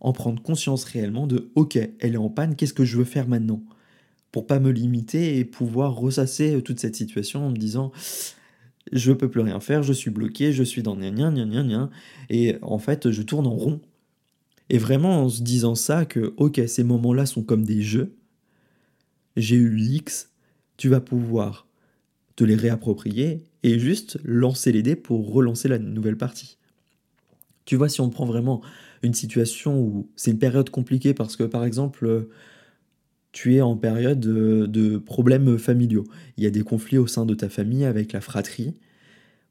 en 0.00 0.12
prendre 0.12 0.42
conscience 0.42 0.82
réellement 0.82 1.28
de 1.28 1.52
ok, 1.54 1.76
elle 2.00 2.14
est 2.14 2.16
en 2.16 2.30
panne, 2.30 2.56
qu'est-ce 2.56 2.74
que 2.74 2.84
je 2.84 2.96
veux 2.96 3.04
faire 3.04 3.28
maintenant? 3.28 3.62
Pour 4.34 4.48
pas 4.48 4.58
me 4.58 4.72
limiter 4.72 5.38
et 5.38 5.44
pouvoir 5.44 5.94
ressasser 5.94 6.60
toute 6.64 6.80
cette 6.80 6.96
situation 6.96 7.46
en 7.46 7.50
me 7.50 7.56
disant 7.56 7.92
je 8.90 9.12
peux 9.12 9.30
plus 9.30 9.42
rien 9.42 9.60
faire, 9.60 9.84
je 9.84 9.92
suis 9.92 10.10
bloqué, 10.10 10.52
je 10.52 10.64
suis 10.64 10.82
dans 10.82 10.96
gna 10.96 11.12
gna 11.12 11.30
gna 11.30 11.62
gna 11.62 11.90
et 12.30 12.56
en 12.60 12.80
fait 12.80 13.12
je 13.12 13.22
tourne 13.22 13.46
en 13.46 13.54
rond 13.54 13.80
et 14.70 14.78
vraiment 14.78 15.22
en 15.22 15.28
se 15.28 15.42
disant 15.42 15.76
ça 15.76 16.04
que, 16.04 16.34
ok, 16.36 16.60
ces 16.66 16.82
moments-là 16.82 17.26
sont 17.26 17.44
comme 17.44 17.64
des 17.64 17.80
jeux, 17.80 18.16
j'ai 19.36 19.54
eu 19.54 19.78
X, 19.80 20.30
tu 20.76 20.88
vas 20.88 21.00
pouvoir 21.00 21.68
te 22.34 22.42
les 22.42 22.56
réapproprier 22.56 23.44
et 23.62 23.78
juste 23.78 24.18
lancer 24.24 24.72
les 24.72 24.82
dés 24.82 24.96
pour 24.96 25.32
relancer 25.32 25.68
la 25.68 25.78
nouvelle 25.78 26.16
partie. 26.16 26.58
Tu 27.66 27.76
vois, 27.76 27.88
si 27.88 28.00
on 28.00 28.10
prend 28.10 28.26
vraiment 28.26 28.62
une 29.04 29.14
situation 29.14 29.80
où 29.80 30.08
c'est 30.16 30.32
une 30.32 30.38
période 30.38 30.70
compliquée 30.70 31.14
parce 31.14 31.36
que, 31.36 31.44
par 31.44 31.64
exemple, 31.64 32.28
tu 33.34 33.56
es 33.56 33.60
en 33.60 33.76
période 33.76 34.20
de, 34.20 34.96
problèmes 34.96 35.58
familiaux. 35.58 36.04
Il 36.38 36.44
y 36.44 36.46
a 36.46 36.50
des 36.50 36.62
conflits 36.62 36.98
au 36.98 37.08
sein 37.08 37.26
de 37.26 37.34
ta 37.34 37.48
famille 37.48 37.84
avec 37.84 38.12
la 38.12 38.20
fratrie 38.20 38.74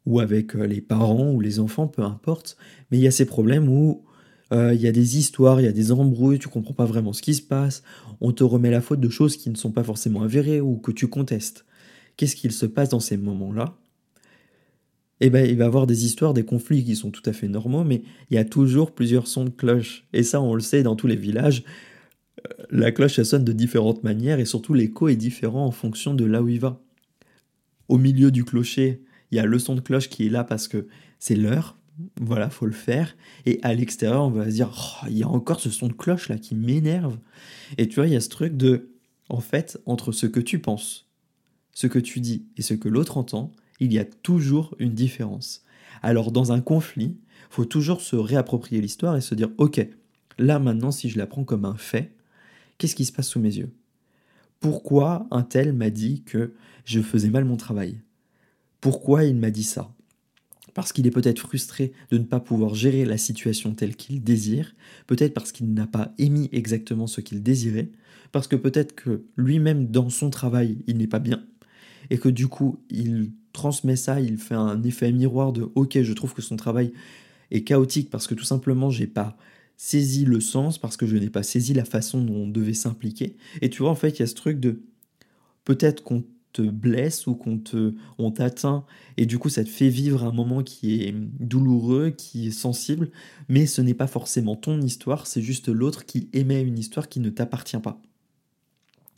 ou 0.06 0.22
avec 0.22 0.54
les 0.54 0.82
parents 0.82 1.32
ou 1.32 1.42
les 1.42 1.60
enfants, 1.60 1.88
peu 1.88 2.02
importe. 2.02 2.58
Mais 2.90 2.98
il 2.98 3.04
y 3.04 3.08
a 3.08 3.12
ces 3.12 3.26
problèmes 3.26 3.68
où 3.68 4.04
euh, 4.54 4.74
il 4.74 4.82
y 4.82 4.88
a 4.88 4.92
des 4.94 5.18
histoires, 5.18 5.60
il 5.60 5.66
y 5.66 5.68
a 5.68 5.74
des 5.74 5.92
embrouilles, 5.92 6.40
tu 6.40 6.48
comprends 6.48 6.74
pas 6.74 6.86
vraiment 6.86 7.12
ce 7.12 7.22
qui 7.22 7.34
se 7.34 7.42
passe, 7.42 7.84
on 8.22 8.32
te 8.32 8.44
remet 8.44 8.72
la 8.72 8.82
faute 8.82 9.02
de 9.02 9.10
choses 9.10 9.36
qui 9.36 9.50
ne 9.50 9.56
sont 9.56 9.72
pas 9.72 9.84
forcément 9.84 10.24
avérées 10.24 10.62
ou 10.62 10.78
que 10.78 10.92
tu 10.92 11.08
contestes. 11.08 11.66
Qu'est-ce 12.16 12.38
qu'il 12.38 12.54
se 12.54 12.66
passe 12.66 12.90
dans 12.90 13.02
ces 13.02 13.18
moments-là? 13.18 13.76
Eh 15.20 15.30
ben, 15.30 15.46
il 15.46 15.58
va 15.58 15.66
y 15.66 15.68
avoir 15.68 15.88
des 15.88 16.06
histoires, 16.06 16.34
des 16.34 16.46
conflits 16.46 16.86
qui 16.86 16.96
sont 16.96 17.12
tout 17.12 17.22
à 17.26 17.34
fait 17.34 17.50
normaux, 17.50 17.84
mais 17.84 18.04
il 18.30 18.36
y 18.36 18.38
a 18.38 18.46
toujours 18.46 18.92
plusieurs 18.92 19.28
sons 19.28 19.46
de 19.46 19.50
cloche. 19.50 20.06
Et 20.14 20.24
ça, 20.24 20.42
on 20.42 20.56
le 20.56 20.62
sait 20.62 20.84
dans 20.84 20.96
tous 20.96 21.08
les 21.08 21.16
villages. 21.16 21.64
La 22.70 22.92
cloche, 22.92 23.20
elle 23.20 23.26
sonne 23.26 23.44
de 23.44 23.54
différentes 23.54 24.04
manières 24.04 24.40
et 24.40 24.46
surtout 24.46 24.74
l'écho 24.74 25.08
est 25.08 25.16
différent 25.16 25.66
en 25.66 25.72
fonction 25.72 26.14
de 26.14 26.26
là 26.26 26.42
où 26.42 26.50
il 26.50 26.60
va. 26.60 26.82
Au 27.88 27.98
milieu 27.98 28.32
du 28.32 28.44
clocher, 28.44 29.04
il 29.32 29.36
y 29.36 29.40
a 29.40 29.46
le 29.46 29.60
son 29.60 29.76
de 29.76 29.82
cloche 29.82 30.10
qui 30.10 30.26
est 30.26 30.30
là 30.30 30.44
parce 30.44 30.68
que 30.68 30.88
c'est 31.20 31.36
l'heure, 31.36 31.78
voilà, 32.20 32.50
faut 32.50 32.66
le 32.66 32.72
faire. 32.72 33.16
Et 33.46 33.60
à 33.62 33.74
l'extérieur, 33.74 34.24
on 34.24 34.30
va 34.30 34.46
se 34.46 34.56
dire, 34.56 34.72
oh, 34.76 35.08
il 35.10 35.18
y 35.18 35.24
a 35.24 35.28
encore 35.28 35.60
ce 35.60 35.70
son 35.70 35.88
de 35.88 35.94
cloche 35.94 36.30
là 36.30 36.38
qui 36.38 36.56
m'énerve. 36.56 37.18
Et 37.78 37.88
tu 37.88 37.96
vois, 37.96 38.08
il 38.08 38.14
y 38.14 38.16
a 38.16 38.22
ce 38.22 38.30
truc 38.30 38.58
de, 38.58 38.90
en 39.30 39.40
fait, 39.40 39.80
entre 39.86 40.12
ce 40.12 40.26
que 40.26 40.40
tu 40.40 40.60
penses, 40.60 41.08
ce 41.72 41.88
que 41.88 42.00
tu 42.00 42.20
dis 42.20 42.46
et 42.58 42.62
ce 42.62 42.74
que 42.74 42.90
l'autre 42.90 43.18
entend, 43.18 43.52
il 43.80 43.94
y 43.94 44.00
a 44.00 44.06
toujours 44.06 44.76
une 44.80 44.94
différence. 44.94 45.64
Alors 46.02 46.32
dans 46.32 46.52
un 46.52 46.62
conflit, 46.62 47.18
faut 47.50 47.66
toujours 47.66 48.02
se 48.02 48.16
réapproprier 48.16 48.82
l'histoire 48.82 49.16
et 49.16 49.22
se 49.22 49.36
dire, 49.36 49.50
ok, 49.58 49.88
Là 50.38 50.60
maintenant, 50.60 50.92
si 50.92 51.10
je 51.10 51.18
la 51.18 51.28
prends 51.28 51.44
comme 51.44 51.66
un 51.66 51.76
fait, 51.76 52.12
qu'est-ce 52.78 52.96
qui 52.96 53.06
se 53.06 53.12
passe 53.12 53.30
sous 53.30 53.40
mes 53.40 53.56
yeux? 53.56 53.72
Pourquoi 54.60 55.28
un 55.32 55.44
tel 55.44 55.74
m'a 55.74 55.90
dit 55.90 56.24
que 56.24 56.54
je 56.86 57.02
faisais 57.02 57.30
mal 57.30 57.46
mon 57.46 57.58
travail? 57.58 58.02
Pourquoi 58.82 59.26
il 59.26 59.36
m'a 59.36 59.52
dit 59.52 59.64
ça? 59.64 59.94
Parce 60.74 60.92
qu'il 60.92 61.06
est 61.06 61.12
peut-être 61.12 61.40
frustré 61.40 61.92
de 62.12 62.18
ne 62.18 62.24
pas 62.24 62.40
pouvoir 62.40 62.74
gérer 62.74 63.06
la 63.06 63.18
situation 63.18 63.74
telle 63.74 63.96
qu'il 63.96 64.24
désire, 64.24 64.74
peut-être 65.06 65.34
parce 65.34 65.52
qu'il 65.52 65.74
n'a 65.74 65.88
pas 65.88 66.14
émis 66.18 66.50
exactement 66.52 67.08
ce 67.08 67.22
qu'il 67.22 67.44
désirait, 67.44 67.92
parce 68.32 68.48
que 68.48 68.56
peut-être 68.56 68.96
que 68.96 69.26
lui-même 69.38 69.88
dans 69.88 70.10
son 70.10 70.30
travail 70.30 70.78
il 70.88 70.98
n'est 70.98 71.08
pas 71.08 71.20
bien, 71.20 71.44
et 72.10 72.18
que 72.18 72.30
du 72.30 72.48
coup 72.48 72.80
il 72.90 73.32
transmet 73.54 73.96
ça, 73.96 74.20
il 74.20 74.38
fait 74.38 74.56
un 74.56 74.82
effet 74.84 75.12
miroir 75.12 75.54
de 75.54 75.70
ok 75.76 76.02
je 76.02 76.14
trouve 76.14 76.34
que 76.34 76.42
son 76.42 76.56
travail 76.56 76.92
est 77.52 77.64
chaotique 77.64 78.10
parce 78.10 78.28
que 78.28 78.34
tout 78.34 78.44
simplement 78.44 78.90
j'ai 78.90 79.08
pas 79.08 79.38
saisi 79.78 80.26
le 80.26 80.40
sens, 80.40 80.78
parce 80.78 80.98
que 80.98 81.06
je 81.06 81.18
n'ai 81.18 81.30
pas 81.30 81.44
saisi 81.44 81.74
la 81.74 81.86
façon 81.86 82.22
dont 82.22 82.36
on 82.36 82.48
devait 82.48 82.74
s'impliquer, 82.74 83.36
et 83.62 83.70
tu 83.70 83.82
vois 83.82 83.92
en 83.92 83.96
fait 83.96 84.20
il 84.20 84.20
y 84.22 84.24
a 84.24 84.28
ce 84.28 84.36
truc 84.36 84.60
de 84.60 84.82
peut-être 85.66 86.04
qu'on 86.04 86.24
te 86.54 86.62
blesse 86.62 87.28
ou 87.28 87.36
qu'on 87.36 87.58
te, 87.58 87.94
on 88.20 88.32
t'atteint 88.32 88.86
et 89.18 89.26
du 89.26 89.40
coup 89.40 89.50
ça 89.50 89.64
te 89.64 89.70
fait 89.70 89.90
vivre 89.90 90.24
un 90.24 90.32
moment 90.32 90.64
qui 90.64 91.02
est 91.02 91.14
douloureux, 91.40 92.12
qui 92.12 92.48
est 92.48 92.52
sensible, 92.52 93.10
mais 93.50 93.66
ce 93.66 93.82
n'est 93.82 93.96
pas 93.96 94.08
forcément 94.08 94.56
ton 94.56 94.80
histoire, 94.80 95.28
c'est 95.28 95.42
juste 95.42 95.68
l'autre 95.68 96.06
qui 96.06 96.30
émet 96.32 96.62
une 96.62 96.78
histoire 96.78 97.10
qui 97.10 97.20
ne 97.20 97.30
t'appartient 97.30 97.80
pas. 97.80 98.00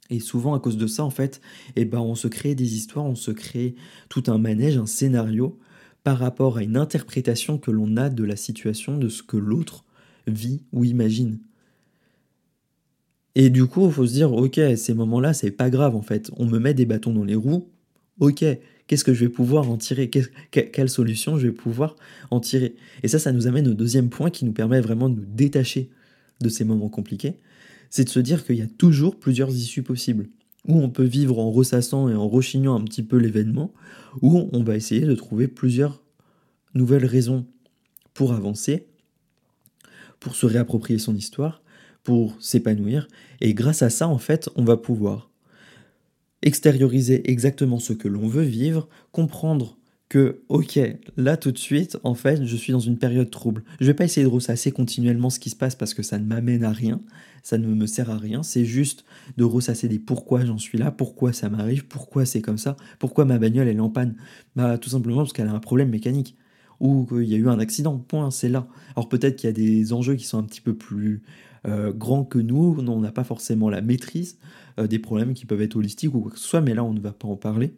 Et 0.09 0.19
souvent 0.19 0.53
à 0.53 0.59
cause 0.59 0.77
de 0.77 0.87
ça 0.87 1.03
en 1.03 1.09
fait, 1.09 1.41
eh 1.75 1.85
ben 1.85 1.99
on 1.99 2.15
se 2.15 2.27
crée 2.27 2.55
des 2.55 2.75
histoires, 2.75 3.05
on 3.05 3.15
se 3.15 3.31
crée 3.31 3.75
tout 4.07 4.23
un 4.27 4.37
manège, 4.37 4.77
un 4.77 4.85
scénario 4.85 5.59
par 6.03 6.19
rapport 6.19 6.57
à 6.57 6.63
une 6.63 6.77
interprétation 6.77 7.57
que 7.57 7.71
l'on 7.71 7.97
a 7.97 8.09
de 8.09 8.23
la 8.23 8.35
situation, 8.35 8.97
de 8.97 9.09
ce 9.09 9.23
que 9.23 9.37
l'autre 9.37 9.83
vit 10.27 10.61
ou 10.71 10.83
imagine. 10.83 11.39
Et 13.35 13.49
du 13.49 13.65
coup, 13.65 13.85
il 13.85 13.91
faut 13.91 14.07
se 14.07 14.13
dire, 14.13 14.31
ok, 14.31 14.59
ces 14.77 14.93
moments-là, 14.93 15.33
c'est 15.33 15.51
pas 15.51 15.69
grave 15.69 15.95
en 15.95 16.01
fait. 16.01 16.31
On 16.37 16.45
me 16.45 16.57
met 16.57 16.73
des 16.73 16.85
bâtons 16.85 17.13
dans 17.13 17.25
les 17.25 17.35
roues. 17.35 17.67
Ok, 18.19 18.45
qu'est-ce 18.87 19.03
que 19.03 19.13
je 19.13 19.25
vais 19.25 19.29
pouvoir 19.29 19.69
en 19.69 19.77
tirer? 19.77 20.09
Quelle 20.09 20.89
solution 20.89 21.37
je 21.37 21.47
vais 21.47 21.53
pouvoir 21.53 21.97
en 22.31 22.39
tirer? 22.39 22.75
Et 23.03 23.09
ça, 23.09 23.19
ça 23.19 23.33
nous 23.33 23.47
amène 23.47 23.67
au 23.67 23.73
deuxième 23.73 24.09
point 24.09 24.29
qui 24.29 24.45
nous 24.45 24.53
permet 24.53 24.79
vraiment 24.79 25.09
de 25.09 25.15
nous 25.15 25.25
détacher 25.25 25.89
de 26.39 26.47
ces 26.47 26.63
moments 26.63 26.89
compliqués. 26.89 27.35
C'est 27.89 28.05
de 28.05 28.09
se 28.09 28.19
dire 28.21 28.45
qu'il 28.45 28.55
y 28.55 28.61
a 28.61 28.67
toujours 28.67 29.19
plusieurs 29.19 29.49
issues 29.49 29.83
possibles. 29.83 30.27
Ou 30.67 30.79
on 30.79 30.89
peut 30.89 31.03
vivre 31.03 31.39
en 31.39 31.51
ressassant 31.51 32.09
et 32.09 32.15
en 32.15 32.27
rechignant 32.27 32.75
un 32.75 32.83
petit 32.83 33.03
peu 33.03 33.17
l'événement, 33.17 33.73
ou 34.21 34.49
on 34.51 34.63
va 34.63 34.75
essayer 34.75 35.05
de 35.05 35.13
trouver 35.13 35.47
plusieurs 35.47 36.01
nouvelles 36.73 37.05
raisons 37.05 37.45
pour 38.13 38.33
avancer, 38.33 38.87
pour 40.25 40.35
se 40.35 40.47
réapproprier 40.47 40.97
son 40.97 41.15
histoire, 41.15 41.61
pour 42.03 42.35
s'épanouir. 42.39 43.07
Et 43.41 43.53
grâce 43.53 43.83
à 43.83 43.91
ça, 43.91 44.07
en 44.07 44.17
fait, 44.17 44.49
on 44.55 44.63
va 44.63 44.75
pouvoir 44.75 45.29
extérioriser 46.41 47.29
exactement 47.29 47.77
ce 47.77 47.93
que 47.93 48.07
l'on 48.07 48.27
veut 48.27 48.41
vivre, 48.41 48.89
comprendre 49.11 49.77
que, 50.09 50.41
ok, 50.49 50.79
là 51.15 51.37
tout 51.37 51.51
de 51.51 51.59
suite, 51.59 51.99
en 52.03 52.15
fait, 52.15 52.43
je 52.43 52.55
suis 52.55 52.73
dans 52.73 52.79
une 52.79 52.97
période 52.97 53.29
trouble. 53.29 53.63
Je 53.79 53.85
vais 53.85 53.93
pas 53.93 54.05
essayer 54.05 54.25
de 54.25 54.31
ressasser 54.31 54.71
continuellement 54.71 55.29
ce 55.29 55.39
qui 55.39 55.51
se 55.51 55.55
passe 55.55 55.75
parce 55.75 55.93
que 55.93 56.01
ça 56.01 56.17
ne 56.17 56.25
m'amène 56.25 56.63
à 56.63 56.71
rien, 56.71 57.01
ça 57.43 57.59
ne 57.59 57.67
me 57.67 57.85
sert 57.85 58.09
à 58.09 58.17
rien. 58.17 58.41
C'est 58.41 58.65
juste 58.65 59.05
de 59.37 59.43
ressasser 59.43 59.87
des 59.87 59.99
pourquoi 59.99 60.43
j'en 60.43 60.57
suis 60.57 60.79
là, 60.79 60.89
pourquoi 60.89 61.33
ça 61.33 61.49
m'arrive, 61.49 61.85
pourquoi 61.85 62.25
c'est 62.25 62.41
comme 62.41 62.57
ça, 62.57 62.77
pourquoi 62.97 63.25
ma 63.25 63.37
bagnole 63.37 63.67
est 63.67 63.79
en 63.79 63.91
panne. 63.91 64.15
Bah, 64.55 64.79
tout 64.79 64.89
simplement 64.89 65.17
parce 65.17 65.33
qu'elle 65.33 65.49
a 65.49 65.53
un 65.53 65.59
problème 65.59 65.89
mécanique 65.89 66.35
ou 66.79 67.05
qu'il 67.05 67.23
y 67.23 67.35
a 67.35 67.37
eu 67.37 67.49
un 67.49 67.59
accident. 67.59 67.97
Point, 67.97 68.31
c'est 68.31 68.49
là. 68.49 68.67
Alors 68.95 69.09
peut-être 69.09 69.35
qu'il 69.35 69.47
y 69.47 69.49
a 69.49 69.53
des 69.53 69.93
enjeux 69.93 70.15
qui 70.15 70.25
sont 70.25 70.37
un 70.37 70.43
petit 70.43 70.61
peu 70.61 70.75
plus 70.75 71.21
euh, 71.67 71.91
grand 71.91 72.23
que 72.23 72.39
nous, 72.39 72.75
on 72.87 72.99
n'a 72.99 73.11
pas 73.11 73.23
forcément 73.23 73.69
la 73.69 73.81
maîtrise 73.81 74.37
euh, 74.79 74.87
des 74.87 74.99
problèmes 74.99 75.33
qui 75.33 75.45
peuvent 75.45 75.61
être 75.61 75.75
holistiques 75.75 76.13
ou 76.13 76.21
quoi 76.21 76.31
que 76.31 76.39
ce 76.39 76.47
soit, 76.47 76.61
mais 76.61 76.73
là 76.73 76.83
on 76.83 76.93
ne 76.93 76.99
va 76.99 77.11
pas 77.11 77.27
en 77.27 77.37
parler. 77.37 77.73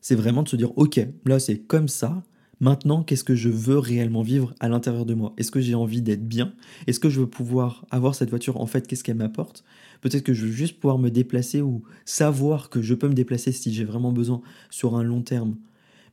C'est 0.00 0.14
vraiment 0.14 0.42
de 0.42 0.48
se 0.48 0.56
dire, 0.56 0.76
ok, 0.76 1.00
là 1.24 1.38
c'est 1.38 1.58
comme 1.58 1.88
ça, 1.88 2.22
Maintenant, 2.60 3.02
qu'est-ce 3.02 3.24
que 3.24 3.34
je 3.34 3.48
veux 3.48 3.78
réellement 3.78 4.22
vivre 4.22 4.54
à 4.60 4.68
l'intérieur 4.68 5.04
de 5.04 5.14
moi? 5.14 5.34
Est-ce 5.36 5.50
que 5.50 5.60
j'ai 5.60 5.74
envie 5.74 6.02
d'être 6.02 6.26
bien? 6.26 6.54
Est-ce 6.86 7.00
que 7.00 7.10
je 7.10 7.20
veux 7.20 7.28
pouvoir 7.28 7.84
avoir 7.90 8.14
cette 8.14 8.30
voiture? 8.30 8.60
En 8.60 8.66
fait, 8.66 8.86
qu'est-ce 8.86 9.02
qu'elle 9.02 9.16
m'apporte? 9.16 9.64
Peut-être 10.00 10.22
que 10.22 10.32
je 10.32 10.46
veux 10.46 10.52
juste 10.52 10.78
pouvoir 10.78 10.98
me 10.98 11.10
déplacer 11.10 11.60
ou 11.60 11.82
savoir 12.04 12.70
que 12.70 12.80
je 12.80 12.94
peux 12.94 13.08
me 13.08 13.14
déplacer 13.14 13.52
si 13.52 13.72
j'ai 13.72 13.84
vraiment 13.84 14.12
besoin 14.12 14.40
sur 14.70 14.96
un 14.96 15.02
long 15.02 15.22
terme. 15.22 15.56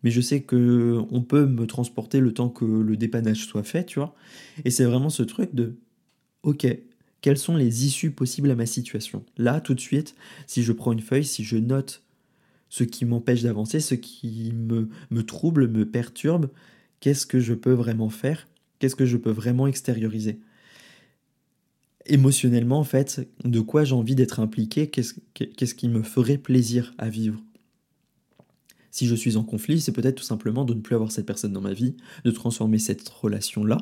Mais 0.03 0.11
je 0.11 0.21
sais 0.21 0.41
que 0.41 0.99
on 1.11 1.21
peut 1.21 1.45
me 1.45 1.67
transporter 1.67 2.19
le 2.19 2.33
temps 2.33 2.49
que 2.49 2.65
le 2.65 2.97
dépannage 2.97 3.45
soit 3.45 3.63
fait, 3.63 3.85
tu 3.85 3.99
vois. 3.99 4.15
Et 4.65 4.71
c'est 4.71 4.85
vraiment 4.85 5.09
ce 5.09 5.23
truc 5.23 5.53
de 5.55 5.77
ok, 6.43 6.67
quelles 7.21 7.37
sont 7.37 7.55
les 7.55 7.85
issues 7.85 8.11
possibles 8.11 8.51
à 8.51 8.55
ma 8.55 8.65
situation? 8.65 9.23
Là, 9.37 9.61
tout 9.61 9.73
de 9.75 9.79
suite, 9.79 10.15
si 10.47 10.63
je 10.63 10.71
prends 10.71 10.91
une 10.91 11.01
feuille, 11.01 11.25
si 11.25 11.43
je 11.43 11.57
note 11.57 12.03
ce 12.69 12.83
qui 12.83 13.05
m'empêche 13.05 13.43
d'avancer, 13.43 13.79
ce 13.79 13.95
qui 13.95 14.53
me, 14.53 14.89
me 15.11 15.23
trouble, 15.23 15.67
me 15.67 15.85
perturbe, 15.85 16.49
qu'est-ce 16.99 17.25
que 17.25 17.39
je 17.39 17.53
peux 17.53 17.73
vraiment 17.73 18.09
faire? 18.09 18.47
Qu'est-ce 18.79 18.95
que 18.95 19.05
je 19.05 19.17
peux 19.17 19.31
vraiment 19.31 19.67
extérioriser? 19.67 20.39
Émotionnellement, 22.05 22.79
en 22.79 22.83
fait, 22.83 23.27
de 23.43 23.59
quoi 23.59 23.83
j'ai 23.83 23.95
envie 23.95 24.15
d'être 24.15 24.39
impliqué? 24.39 24.89
Qu'est-ce 24.89 25.75
qui 25.75 25.89
me 25.89 26.03
ferait 26.03 26.37
plaisir 26.37 26.93
à 26.97 27.09
vivre? 27.09 27.41
Si 28.91 29.07
je 29.07 29.15
suis 29.15 29.37
en 29.37 29.43
conflit, 29.43 29.81
c'est 29.81 29.91
peut-être 29.91 30.15
tout 30.15 30.23
simplement 30.23 30.65
de 30.65 30.73
ne 30.73 30.81
plus 30.81 30.95
avoir 30.95 31.11
cette 31.11 31.25
personne 31.25 31.53
dans 31.53 31.61
ma 31.61 31.73
vie, 31.73 31.95
de 32.25 32.31
transformer 32.31 32.77
cette 32.77 33.07
relation-là 33.07 33.77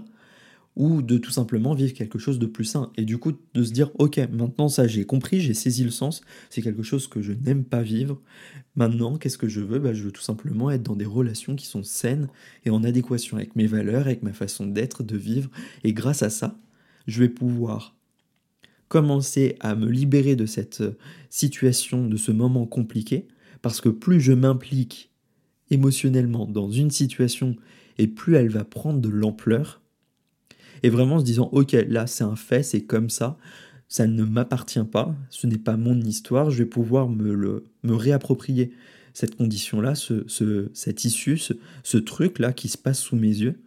ou 0.75 1.01
de 1.01 1.17
tout 1.17 1.31
simplement 1.31 1.73
vivre 1.73 1.93
quelque 1.93 2.19
chose 2.19 2.39
de 2.39 2.45
plus 2.45 2.63
sain. 2.63 2.91
Et 2.95 3.03
du 3.03 3.17
coup, 3.17 3.33
de 3.53 3.63
se 3.63 3.71
dire, 3.71 3.91
ok, 3.99 4.17
maintenant 4.31 4.69
ça 4.69 4.87
j'ai 4.87 5.03
compris, 5.05 5.41
j'ai 5.41 5.53
saisi 5.53 5.83
le 5.83 5.89
sens, 5.89 6.21
c'est 6.49 6.61
quelque 6.61 6.83
chose 6.83 7.07
que 7.07 7.21
je 7.21 7.33
n'aime 7.33 7.65
pas 7.65 7.81
vivre. 7.81 8.21
Maintenant, 8.75 9.17
qu'est-ce 9.17 9.37
que 9.37 9.49
je 9.49 9.59
veux? 9.59 9.79
Bah, 9.79 9.93
Je 9.93 10.03
veux 10.03 10.11
tout 10.11 10.21
simplement 10.21 10.71
être 10.71 10.83
dans 10.83 10.95
des 10.95 11.05
relations 11.05 11.55
qui 11.55 11.65
sont 11.65 11.83
saines 11.83 12.29
et 12.65 12.69
en 12.69 12.83
adéquation 12.83 13.37
avec 13.37 13.55
mes 13.55 13.67
valeurs, 13.67 14.05
avec 14.05 14.23
ma 14.23 14.31
façon 14.31 14.67
d'être, 14.67 15.03
de 15.03 15.17
vivre. 15.17 15.49
Et 15.83 15.91
grâce 15.91 16.23
à 16.23 16.29
ça, 16.29 16.57
je 17.07 17.19
vais 17.19 17.29
pouvoir 17.29 17.97
commencer 18.87 19.57
à 19.59 19.75
me 19.75 19.87
libérer 19.87 20.35
de 20.35 20.45
cette 20.45 20.83
situation, 21.29 22.07
de 22.07 22.17
ce 22.17 22.31
moment 22.31 22.65
compliqué, 22.65 23.27
parce 23.61 23.81
que 23.81 23.89
plus 23.89 24.21
je 24.21 24.33
m'implique 24.33 25.11
émotionnellement 25.71 26.45
dans 26.45 26.69
une 26.71 26.91
situation 26.91 27.55
et 27.97 28.07
plus 28.07 28.35
elle 28.35 28.49
va 28.49 28.63
prendre 28.63 28.99
de 28.99 29.09
l'ampleur, 29.09 29.81
et 30.83 30.89
vraiment 30.89 31.15
en 31.15 31.19
se 31.19 31.25
disant 31.25 31.49
ok 31.51 31.75
là 31.87 32.07
c'est 32.07 32.23
un 32.23 32.35
fait, 32.35 32.63
c'est 32.63 32.81
comme 32.81 33.09
ça, 33.09 33.37
ça 33.89 34.05
ne 34.05 34.23
m'appartient 34.23 34.83
pas, 34.83 35.15
ce 35.29 35.47
n'est 35.47 35.57
pas 35.57 35.75
mon 35.75 35.99
histoire, 35.99 36.51
je 36.51 36.59
vais 36.59 36.69
pouvoir 36.69 37.09
me, 37.09 37.63
réapproprier 37.83 38.71
cette 39.13 39.35
condition-là, 39.35 39.95
ce, 39.95 40.23
ce, 40.27 40.69
cette 40.73 41.03
issue, 41.05 41.37
ce, 41.37 41.97
truc-là 41.97 42.53
qui 42.53 42.69
se 42.69 42.77
passe 42.77 42.99
sous 42.99 43.15
mes 43.15 43.27
yeux. 43.27 43.59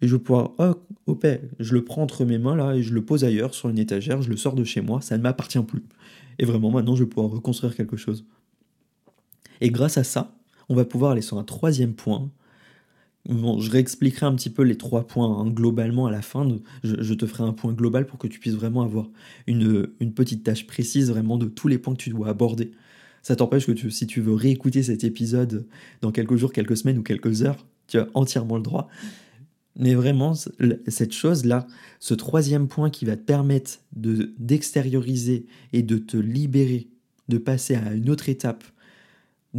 Et 0.00 0.06
je 0.06 0.14
vais 0.14 0.22
pouvoir, 0.22 0.52
oh, 0.58 0.74
ok, 1.06 1.26
je 1.58 1.74
le 1.74 1.82
prends 1.82 2.02
entre 2.02 2.24
mes 2.24 2.38
mains 2.38 2.54
là 2.54 2.76
et 2.76 2.82
je 2.82 2.94
le 2.94 3.04
pose 3.04 3.24
ailleurs 3.24 3.54
sur 3.54 3.70
une 3.70 3.78
étagère, 3.78 4.22
je 4.22 4.30
le 4.30 4.36
sors 4.36 4.54
de 4.54 4.62
chez 4.62 4.82
moi, 4.82 5.00
ça 5.00 5.16
ne 5.16 5.22
m'appartient 5.22 5.62
plus. 5.62 5.82
Et 6.38 6.44
vraiment 6.44 6.70
maintenant 6.70 6.94
je 6.94 7.02
vais 7.02 7.08
pouvoir 7.08 7.32
reconstruire 7.32 7.74
quelque 7.74 7.96
chose. 7.96 8.24
Et 9.60 9.70
grâce 9.70 9.98
à 9.98 10.04
ça, 10.04 10.34
on 10.68 10.74
va 10.74 10.84
pouvoir 10.84 11.12
aller 11.12 11.22
sur 11.22 11.38
un 11.38 11.44
troisième 11.44 11.94
point 11.94 12.30
je 13.28 13.70
réexpliquerai 13.70 14.26
un 14.26 14.34
petit 14.34 14.50
peu 14.50 14.62
les 14.62 14.76
trois 14.76 15.06
points 15.06 15.38
hein, 15.38 15.50
globalement 15.50 16.06
à 16.06 16.10
la 16.10 16.22
fin. 16.22 16.48
je, 16.82 17.14
te 17.14 17.26
ferai 17.26 17.44
un 17.44 17.52
point 17.52 17.72
global 17.72 18.06
pour 18.06 18.18
que 18.18 18.26
tu 18.26 18.38
puisses 18.38 18.54
vraiment 18.54 18.82
avoir 18.82 19.08
une, 19.46 19.90
une, 20.00 20.12
petite 20.14 20.44
tâche 20.44 20.66
précise 20.66 21.10
vraiment 21.10 21.36
de 21.36 21.46
tous 21.46 21.68
les 21.68 21.78
points 21.78 21.94
que 21.94 22.02
tu 22.02 22.10
dois 22.10 22.28
aborder. 22.28 22.72
Ça 23.22 23.36
t'empêche 23.36 23.66
que 23.66 23.90
si 23.90 24.06
tu 24.06 24.20
veux 24.20 24.32
réécouter 24.32 24.82
cet 24.82 25.04
épisode 25.04 25.66
dans 26.00 26.10
quelques 26.10 26.36
jours, 26.36 26.52
quelques 26.52 26.76
semaines 26.76 26.98
ou 26.98 27.02
quelques 27.02 27.42
heures, 27.42 27.66
tu 27.86 27.98
as 27.98 28.08
entièrement 28.14 28.56
le 28.56 28.62
droit. 28.62 28.88
Mais 29.76 29.94
vraiment, 29.94 30.34
cette 30.88 31.12
chose-là, 31.12 31.66
ce 32.00 32.14
troisième 32.14 32.66
point 32.66 32.90
qui 32.90 33.04
va 33.04 33.16
te 33.16 33.22
permettre 33.22 33.78
de, 33.94 34.32
d'extérioriser 34.38 35.46
et 35.72 35.82
de 35.82 35.98
te 35.98 36.16
libérer, 36.16 36.88
de 37.28 37.38
passer 37.38 37.74
à 37.74 37.92
une 37.92 38.10
autre 38.10 38.28
étape 38.28 38.64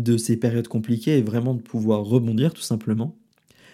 de 0.03 0.17
ces 0.17 0.37
périodes 0.37 0.67
compliquées 0.67 1.17
et 1.17 1.21
vraiment 1.21 1.53
de 1.53 1.61
pouvoir 1.61 2.03
rebondir 2.03 2.53
tout 2.53 2.61
simplement, 2.61 3.15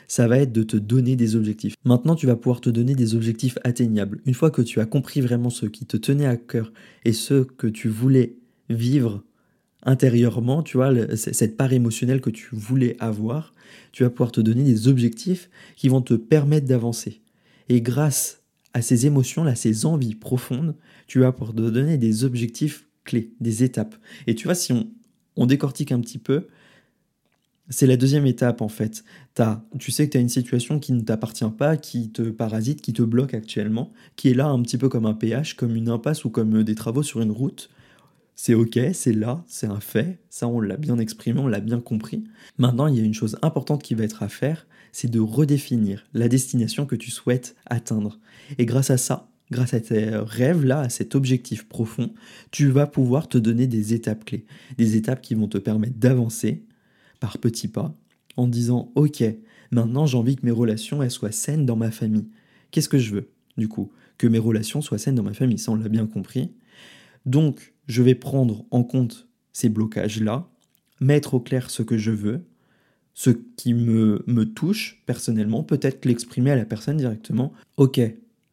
ça 0.08 0.28
va 0.28 0.38
être 0.38 0.52
de 0.52 0.64
te 0.64 0.78
donner 0.78 1.16
des 1.16 1.36
objectifs. 1.36 1.76
Maintenant, 1.84 2.16
tu 2.16 2.28
vas 2.28 2.36
pouvoir 2.36 2.62
te 2.62 2.70
donner 2.70 2.96
des 2.96 3.16
objectifs 3.16 3.58
atteignables. 3.64 4.22
Une 4.26 4.34
fois 4.34 4.52
que 4.52 4.62
tu 4.62 4.80
as 4.80 4.86
compris 4.86 5.22
vraiment 5.22 5.50
ce 5.50 5.66
qui 5.66 5.86
te 5.86 5.98
tenait 5.98 6.28
à 6.28 6.38
cœur 6.38 6.72
et 7.06 7.14
ce 7.14 7.44
que 7.44 7.68
tu 7.68 7.90
voulais 7.90 8.36
vivre 8.70 9.24
intérieurement, 9.84 10.64
tu 10.64 10.78
vois, 10.78 10.92
cette 11.16 11.58
part 11.58 11.74
émotionnelle 11.74 12.22
que 12.22 12.30
tu 12.30 12.50
voulais 12.52 12.98
avoir, 13.00 13.54
tu 13.92 14.04
vas 14.04 14.10
pouvoir 14.10 14.32
te 14.32 14.42
donner 14.42 14.64
des 14.64 14.88
objectifs 14.88 15.50
qui 15.76 15.90
vont 15.90 16.02
te 16.02 16.16
permettre 16.16 16.68
d'avancer. 16.68 17.22
Et 17.70 17.82
grâce 17.82 18.42
à 18.74 18.82
ces 18.82 19.06
émotions-là, 19.06 19.56
ces 19.56 19.86
envies 19.86 20.16
profondes, 20.16 20.76
tu 21.08 21.20
vas 21.20 21.32
pouvoir 21.32 21.56
te 21.56 21.62
donner 21.62 21.98
des 21.98 22.24
objectifs 22.24 22.88
clés, 23.04 23.32
des 23.40 23.64
étapes. 23.64 23.96
Et 24.28 24.36
tu 24.36 24.46
vois, 24.46 24.56
si 24.56 24.74
on, 24.74 24.88
on 25.36 25.46
décortique 25.46 25.92
un 25.92 26.00
petit 26.00 26.18
peu, 26.18 26.48
c'est 27.70 27.88
la 27.88 27.98
deuxième 27.98 28.26
étape 28.26 28.62
en 28.62 28.68
fait. 28.68 29.04
As, 29.40 29.64
tu 29.80 29.92
sais 29.92 30.06
que 30.06 30.12
tu 30.12 30.18
as 30.18 30.22
une 30.22 30.30
situation 30.30 30.80
qui 30.80 30.94
ne 30.94 31.02
t'appartient 31.02 31.50
pas, 31.58 31.78
qui 31.78 32.10
te 32.10 32.22
parasite, 32.24 32.82
qui 32.82 32.94
te 32.94 33.02
bloque 33.02 33.34
actuellement, 33.34 33.92
qui 34.16 34.30
est 34.30 34.34
là 34.34 34.48
un 34.48 34.62
petit 34.62 34.78
peu 34.78 34.90
comme 34.90 35.06
un 35.06 35.14
péage, 35.14 35.56
comme 35.56 35.76
une 35.76 35.90
impasse 35.90 36.26
ou 36.26 36.30
comme 36.30 36.64
des 36.64 36.76
travaux 36.76 37.04
sur 37.04 37.22
une 37.22 37.32
route. 37.32 37.70
C'est 38.36 38.54
ok, 38.54 38.78
c'est 38.94 39.14
là, 39.14 39.44
c'est 39.48 39.68
un 39.68 39.80
fait, 39.80 40.20
ça 40.30 40.48
on 40.48 40.60
l'a 40.60 40.78
bien 40.78 41.00
exprimé, 41.00 41.40
on 41.40 41.48
l'a 41.48 41.62
bien 41.62 41.80
compris. 41.80 42.26
Maintenant, 42.58 42.88
il 42.88 42.98
y 42.98 43.02
a 43.02 43.04
une 43.04 43.14
chose 43.14 43.38
importante 43.42 43.82
qui 43.82 43.96
va 43.96 44.04
être 44.04 44.24
à 44.24 44.30
faire, 44.30 44.68
c'est 44.92 45.10
de 45.10 45.20
redéfinir 45.20 46.06
la 46.14 46.28
destination 46.28 46.86
que 46.86 46.96
tu 46.96 47.12
souhaites 47.12 47.56
atteindre. 47.66 48.20
Et 48.58 48.66
grâce 48.66 48.90
à 48.90 48.98
ça, 48.98 49.30
grâce 49.52 49.74
à 49.74 49.80
tes 49.80 50.10
rêves-là, 50.10 50.82
à 50.82 50.90
cet 50.90 51.16
objectif 51.16 51.68
profond, 51.68 52.14
tu 52.52 52.68
vas 52.68 52.88
pouvoir 52.88 53.28
te 53.28 53.38
donner 53.38 53.68
des 53.68 53.94
étapes 53.94 54.26
clés, 54.26 54.46
des 54.78 54.96
étapes 54.96 55.22
qui 55.22 55.36
vont 55.36 55.48
te 55.48 55.58
permettre 55.58 55.98
d'avancer 55.98 56.64
par 57.20 57.38
petits 57.38 57.68
pas, 57.68 57.96
en 58.38 58.48
disant 58.48 58.92
ok, 58.96 59.24
maintenant 59.72 60.06
j'ai 60.06 60.18
envie 60.18 60.36
que 60.36 60.46
mes 60.46 60.52
relations 60.52 61.08
soient 61.10 61.32
saines 61.32 61.66
dans 61.66 61.76
ma 61.76 61.92
famille. 61.92 62.28
Qu'est-ce 62.72 62.90
que 62.90 62.98
je 62.98 63.14
veux 63.14 63.30
du 63.58 63.68
coup? 63.68 63.92
Que 64.18 64.28
mes 64.28 64.40
relations 64.40 64.82
soient 64.82 64.98
saines 64.98 65.16
dans 65.16 65.24
ma 65.24 65.34
famille, 65.34 65.60
ça 65.60 65.72
on 65.72 65.76
l'a 65.76 65.90
bien 65.90 66.08
compris. 66.08 66.52
Donc 67.26 67.74
je 67.88 68.02
vais 68.02 68.16
prendre 68.16 68.66
en 68.72 68.84
compte 68.84 69.28
ces 69.54 69.70
blocages-là, 69.70 70.50
mettre 71.00 71.36
au 71.36 71.40
clair 71.40 71.70
ce 71.70 71.84
que 71.84 71.98
je 71.98 72.12
veux, 72.12 72.46
ce 73.14 73.30
qui 73.30 73.74
me, 73.74 74.24
me 74.28 74.44
touche 74.44 75.02
personnellement, 75.06 75.64
peut-être 75.64 76.06
l'exprimer 76.06 76.52
à 76.52 76.56
la 76.56 76.66
personne 76.66 76.98
directement. 76.98 77.54
Ok, 77.78 78.02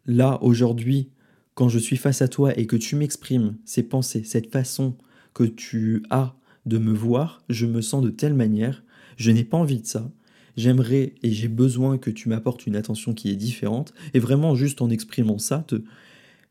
là 0.07 0.39
aujourd'hui, 0.43 1.11
quand 1.55 1.69
je 1.69 1.79
suis 1.79 1.97
face 1.97 2.23
à 2.23 2.29
toi 2.29 2.59
et 2.59 2.67
que 2.67 2.77
tu 2.77 2.97
m'exprimes 2.97 3.57
ces 3.65 3.83
pensées, 3.83 4.25
cette 4.25 4.51
façon 4.51 4.97
que 5.35 5.45
tu 5.45 6.03
as 6.11 6.35
de 6.67 6.79
me 6.79 6.93
voir, 6.93 7.43
je 7.49 7.67
me 7.67 7.81
sens 7.81 8.03
de 8.03 8.11
telle 8.11 8.35
manière, 8.35 8.85
je 9.17 9.31
n'ai 9.31 9.45
pas 9.45 9.57
envie 9.57 9.81
de 9.81 9.87
ça. 9.87 10.11
J'aimerais 10.57 11.15
et 11.23 11.31
j'ai 11.31 11.49
besoin 11.49 11.99
que 11.99 12.11
tu 12.11 12.29
m'apportes 12.29 12.67
une 12.67 12.77
attention 12.77 13.15
qui 13.15 13.31
est 13.31 13.37
différente, 13.37 13.95
et 14.15 14.19
vraiment 14.19 14.55
juste 14.55 14.83
en 14.83 14.91
exprimant 14.91 15.39
ça, 15.39 15.65
de 15.69 15.85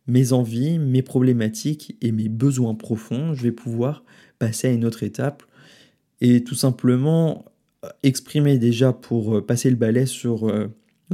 mes 0.07 0.33
envies, 0.33 0.79
mes 0.79 1.03
problématiques 1.03 1.95
et 2.01 2.11
mes 2.11 2.29
besoins 2.29 2.75
profonds, 2.75 3.33
je 3.33 3.43
vais 3.43 3.51
pouvoir 3.51 4.03
passer 4.39 4.67
à 4.67 4.71
une 4.71 4.85
autre 4.85 5.03
étape 5.03 5.43
et 6.19 6.43
tout 6.43 6.55
simplement 6.55 7.45
euh, 7.85 7.89
exprimer 8.03 8.57
déjà 8.57 8.93
pour 8.93 9.37
euh, 9.37 9.45
passer 9.45 9.69
le 9.69 9.75
balai 9.75 10.05
sur 10.05 10.47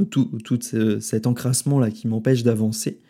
tout, 0.06 0.26
tout 0.44 0.58
cet 1.00 1.26
encrassement-là 1.26 1.90
qui 1.90 2.08
m'empêche 2.08 2.42
d'avancer. 2.42 3.00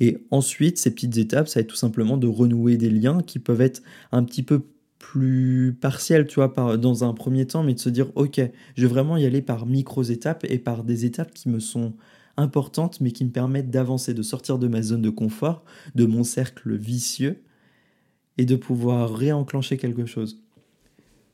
Et 0.00 0.18
ensuite, 0.30 0.78
ces 0.78 0.92
petites 0.92 1.16
étapes, 1.16 1.48
ça 1.48 1.58
va 1.58 1.62
être 1.62 1.68
tout 1.68 1.76
simplement 1.76 2.16
de 2.16 2.28
renouer 2.28 2.76
des 2.76 2.90
liens 2.90 3.22
qui 3.22 3.38
peuvent 3.38 3.60
être 3.60 3.82
un 4.12 4.22
petit 4.22 4.42
peu 4.42 4.62
plus 4.98 5.76
partiels, 5.80 6.26
tu 6.26 6.36
vois, 6.36 6.76
dans 6.76 7.04
un 7.04 7.14
premier 7.14 7.46
temps, 7.46 7.62
mais 7.62 7.74
de 7.74 7.80
se 7.80 7.88
dire, 7.88 8.10
ok, 8.14 8.40
je 8.76 8.82
vais 8.82 8.88
vraiment 8.88 9.16
y 9.16 9.24
aller 9.24 9.42
par 9.42 9.66
micro-étapes 9.66 10.44
et 10.48 10.58
par 10.58 10.84
des 10.84 11.04
étapes 11.04 11.32
qui 11.32 11.48
me 11.48 11.60
sont 11.60 11.94
importantes, 12.36 13.00
mais 13.00 13.10
qui 13.10 13.24
me 13.24 13.30
permettent 13.30 13.70
d'avancer, 13.70 14.14
de 14.14 14.22
sortir 14.22 14.58
de 14.58 14.68
ma 14.68 14.82
zone 14.82 15.02
de 15.02 15.10
confort, 15.10 15.64
de 15.94 16.06
mon 16.06 16.24
cercle 16.24 16.76
vicieux, 16.76 17.42
et 18.36 18.44
de 18.44 18.54
pouvoir 18.54 19.14
réenclencher 19.14 19.76
quelque 19.76 20.06
chose. 20.06 20.40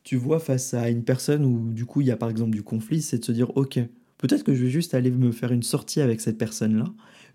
Tu 0.03 0.15
vois, 0.15 0.39
face 0.39 0.73
à 0.73 0.89
une 0.89 1.03
personne 1.03 1.45
où 1.45 1.71
du 1.71 1.85
coup 1.85 2.01
il 2.01 2.07
y 2.07 2.11
a 2.11 2.17
par 2.17 2.29
exemple 2.29 2.51
du 2.51 2.63
conflit, 2.63 3.01
c'est 3.01 3.19
de 3.19 3.25
se 3.25 3.31
dire, 3.31 3.55
ok, 3.55 3.79
peut-être 4.17 4.43
que 4.43 4.53
je 4.53 4.63
vais 4.63 4.69
juste 4.69 4.93
aller 4.93 5.11
me 5.11 5.31
faire 5.31 5.51
une 5.51 5.63
sortie 5.63 6.01
avec 6.01 6.21
cette 6.21 6.37
personne-là, 6.37 6.85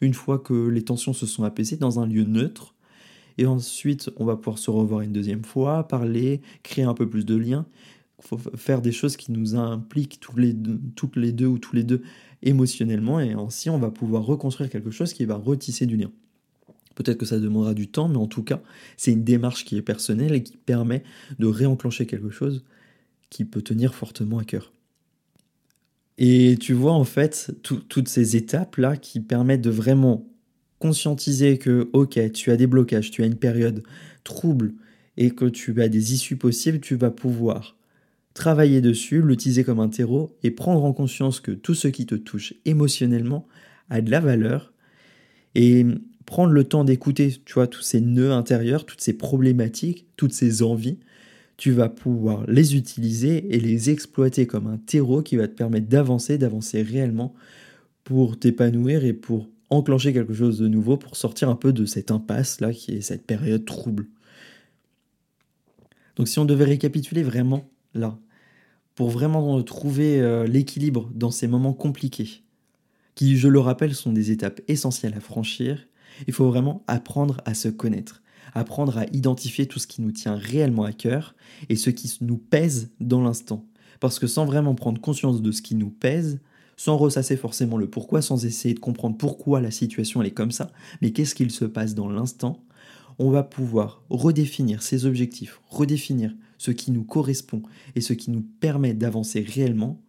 une 0.01 0.15
fois 0.15 0.39
que 0.39 0.69
les 0.69 0.83
tensions 0.83 1.13
se 1.13 1.27
sont 1.27 1.45
apaisées 1.45 1.77
dans 1.77 2.01
un 2.01 2.07
lieu 2.07 2.25
neutre, 2.25 2.75
et 3.39 3.47
ensuite 3.47 4.11
on 4.17 4.25
va 4.25 4.37
pouvoir 4.37 4.59
se 4.59 4.71
revoir 4.71 5.01
une 5.03 5.13
deuxième 5.13 5.45
fois, 5.45 5.87
parler, 5.89 6.41
créer 6.63 6.85
un 6.85 6.95
peu 6.95 7.09
plus 7.09 7.25
de 7.25 7.37
liens, 7.37 7.67
faire 8.55 8.83
des 8.83 8.93
choses 8.93 9.17
qui 9.17 9.33
nous 9.33 9.57
impliquent 9.57 10.21
tous 10.21 10.37
les 10.37 10.55
toutes 10.95 11.17
les 11.17 11.33
deux 11.33 11.47
ou 11.47 11.59
tous 11.59 11.75
les 11.75 11.85
deux 11.85 12.03
émotionnellement 12.43 13.19
et 13.19 13.33
ainsi 13.33 13.71
on 13.71 13.79
va 13.79 13.91
pouvoir 13.91 14.25
reconstruire 14.25 14.69
quelque 14.69 14.91
chose 14.91 15.15
qui 15.15 15.25
va 15.25 15.37
retisser 15.37 15.87
du 15.87 15.97
lien. 15.97 16.11
Peut-être 16.95 17.19
que 17.19 17.27
ça 17.27 17.39
demandera 17.39 17.73
du 17.73 17.89
temps, 17.89 18.09
mais 18.09 18.19
en 18.19 18.27
tout 18.27 18.43
cas, 18.43 18.61
c'est 18.97 19.13
une 19.13 19.25
démarche 19.25 19.65
qui 19.65 19.77
est 19.77 19.83
personnelle 19.83 20.35
et 20.35 20.43
qui 20.43 20.57
permet 20.57 21.03
de 21.39 21.47
réenclencher 21.47 22.07
quelque 22.07 22.31
chose 22.31 22.65
qui 23.31 23.45
peut 23.45 23.63
tenir 23.63 23.95
fortement 23.95 24.39
à 24.39 24.45
cœur. 24.45 24.73
Et 26.21 26.57
tu 26.61 26.75
vois 26.75 26.93
en 26.93 27.05
fait 27.05 27.51
toutes 27.63 28.09
ces 28.09 28.37
étapes-là 28.37 28.99
qui 28.99 29.21
permettent 29.21 29.63
de 29.63 29.71
vraiment 29.71 30.29
conscientiser 30.79 31.59
que, 31.59 31.89
ok, 31.95 32.33
tu 32.33 32.51
as 32.51 32.57
des 32.57 32.67
blocages, 32.67 33.11
tu 33.11 33.23
as 33.23 33.27
une 33.27 33.37
période 33.37 33.83
trouble 34.23 34.75
et 35.17 35.31
que 35.31 35.47
tu 35.47 35.81
as 35.83 35.89
des 35.89 36.13
issues 36.13 36.37
possibles, 36.37 36.81
tu 36.81 36.95
vas 36.95 37.11
pouvoir 37.11 37.79
travailler 38.35 38.83
dessus, 38.83 39.23
l'utiliser 39.23 39.65
comme 39.65 39.81
un 39.81 39.89
terreau 39.89 40.37
et 40.43 40.51
prendre 40.51 40.85
en 40.85 40.93
conscience 40.93 41.41
que 41.41 41.53
tout 41.53 41.75
ce 41.75 41.89
qui 41.89 42.05
te 42.05 42.15
touche 42.15 42.55
émotionnellement 42.67 43.49
a 43.89 44.03
de 44.03 44.11
la 44.11 44.21
valeur 44.21 44.75
et 45.55 45.87
prendre 46.27 46.53
le 46.53 46.65
temps 46.65 46.85
d'écouter, 46.85 47.35
tu 47.45 47.55
vois, 47.55 47.67
tous 47.67 47.83
ces 47.83 48.01
nœuds 48.01 48.33
intérieurs, 48.33 48.87
toutes 48.87 49.01
ces 49.01 49.15
problématiques, 49.15 50.07
toutes 50.17 50.33
ces 50.33 50.63
envies, 50.63 50.99
tu 51.61 51.73
vas 51.73 51.91
pouvoir 51.91 52.47
les 52.47 52.75
utiliser 52.75 53.55
et 53.55 53.61
les 53.61 53.91
exploiter 53.91 54.47
comme 54.47 54.67
un 54.67 54.79
terreau 54.79 55.21
qui 55.21 55.37
va 55.37 55.47
te 55.47 55.53
permettre 55.53 55.89
d'avancer, 55.89 56.39
d'avancer 56.39 56.81
réellement 56.81 57.35
pour 58.03 58.39
t'épanouir 58.39 59.05
et 59.05 59.13
pour 59.13 59.51
enclencher 59.69 60.15
quelque 60.15 60.33
chose 60.33 60.59
de 60.59 60.69
nouveau, 60.69 60.97
pour 60.97 61.17
sortir 61.17 61.51
un 61.51 61.57
peu 61.57 61.75
de 61.75 61.85
cette 61.85 62.11
impasse 62.11 62.63
là 62.63 62.73
qui 62.73 62.93
est 62.93 63.01
cette 63.03 63.27
période 63.27 63.67
trouble. 63.67 64.07
Donc 66.17 66.29
si 66.29 66.39
on 66.39 66.47
devait 66.47 66.65
récapituler 66.65 67.23
vraiment 67.23 67.69
là, 67.93 68.19
pour 68.95 69.11
vraiment 69.11 69.63
trouver 69.63 70.19
euh, 70.19 70.47
l'équilibre 70.47 71.11
dans 71.15 71.31
ces 71.31 71.47
moments 71.47 71.75
compliqués, 71.75 72.43
qui, 73.15 73.37
je 73.37 73.49
le 73.49 73.61
rappelle, 73.61 73.95
sont 73.95 74.13
des 74.13 74.31
étapes 74.31 74.63
essentielles 74.67 75.15
à 75.15 75.21
franchir, 75.21 75.87
il 76.27 76.33
faut 76.33 76.49
vraiment 76.49 76.83
apprendre 76.87 77.43
à 77.45 77.53
se 77.53 77.69
connaître, 77.69 78.23
apprendre 78.55 78.99
à 78.99 79.07
identifier 79.13 79.67
tout 79.67 79.79
ce 79.79 79.87
qui 79.87 80.03
nous 80.03 80.13
tient 80.13 80.35
réellement 80.35 80.85
à 80.85 80.93
cœur 80.93 81.35
et 81.69 81.77
ce 81.77 81.91
qui 81.91 82.13
nous 82.21 82.39
pèse 82.39 82.91
dans 83.01 83.23
l'instant. 83.23 83.65
Parce 84.01 84.19
que 84.19 84.27
sans 84.27 84.47
vraiment 84.47 84.75
prendre 84.75 85.01
conscience 85.01 85.43
de 85.43 85.53
ce 85.53 85.63
qui 85.63 85.75
nous 85.75 85.91
pèse, 85.91 86.41
sans 86.77 86.97
ressasser 86.97 87.37
forcément 87.37 87.77
le 87.77 87.91
pourquoi, 87.91 88.23
sans 88.23 88.47
essayer 88.47 88.75
de 88.75 88.81
comprendre 88.81 89.19
pourquoi 89.19 89.61
la 89.61 89.71
situation 89.71 90.23
est 90.23 90.31
comme 90.31 90.51
ça, 90.51 90.71
mais 91.03 91.13
qu'est-ce 91.13 91.35
qu'il 91.35 91.51
se 91.51 91.67
passe 91.67 91.95
dans 91.95 92.09
l'instant, 92.09 92.65
on 93.19 93.31
va 93.31 93.43
pouvoir 93.43 94.03
redéfinir 94.09 94.83
ses 94.83 95.05
objectifs, 95.05 95.61
redéfinir 95.69 96.35
ce 96.57 96.71
qui 96.71 96.91
nous 96.91 97.05
correspond 97.05 97.63
et 97.97 98.01
ce 98.01 98.15
qui 98.15 98.31
nous 98.31 98.41
permet 98.61 98.95
d'avancer 98.95 99.43
réellement. 99.43 100.01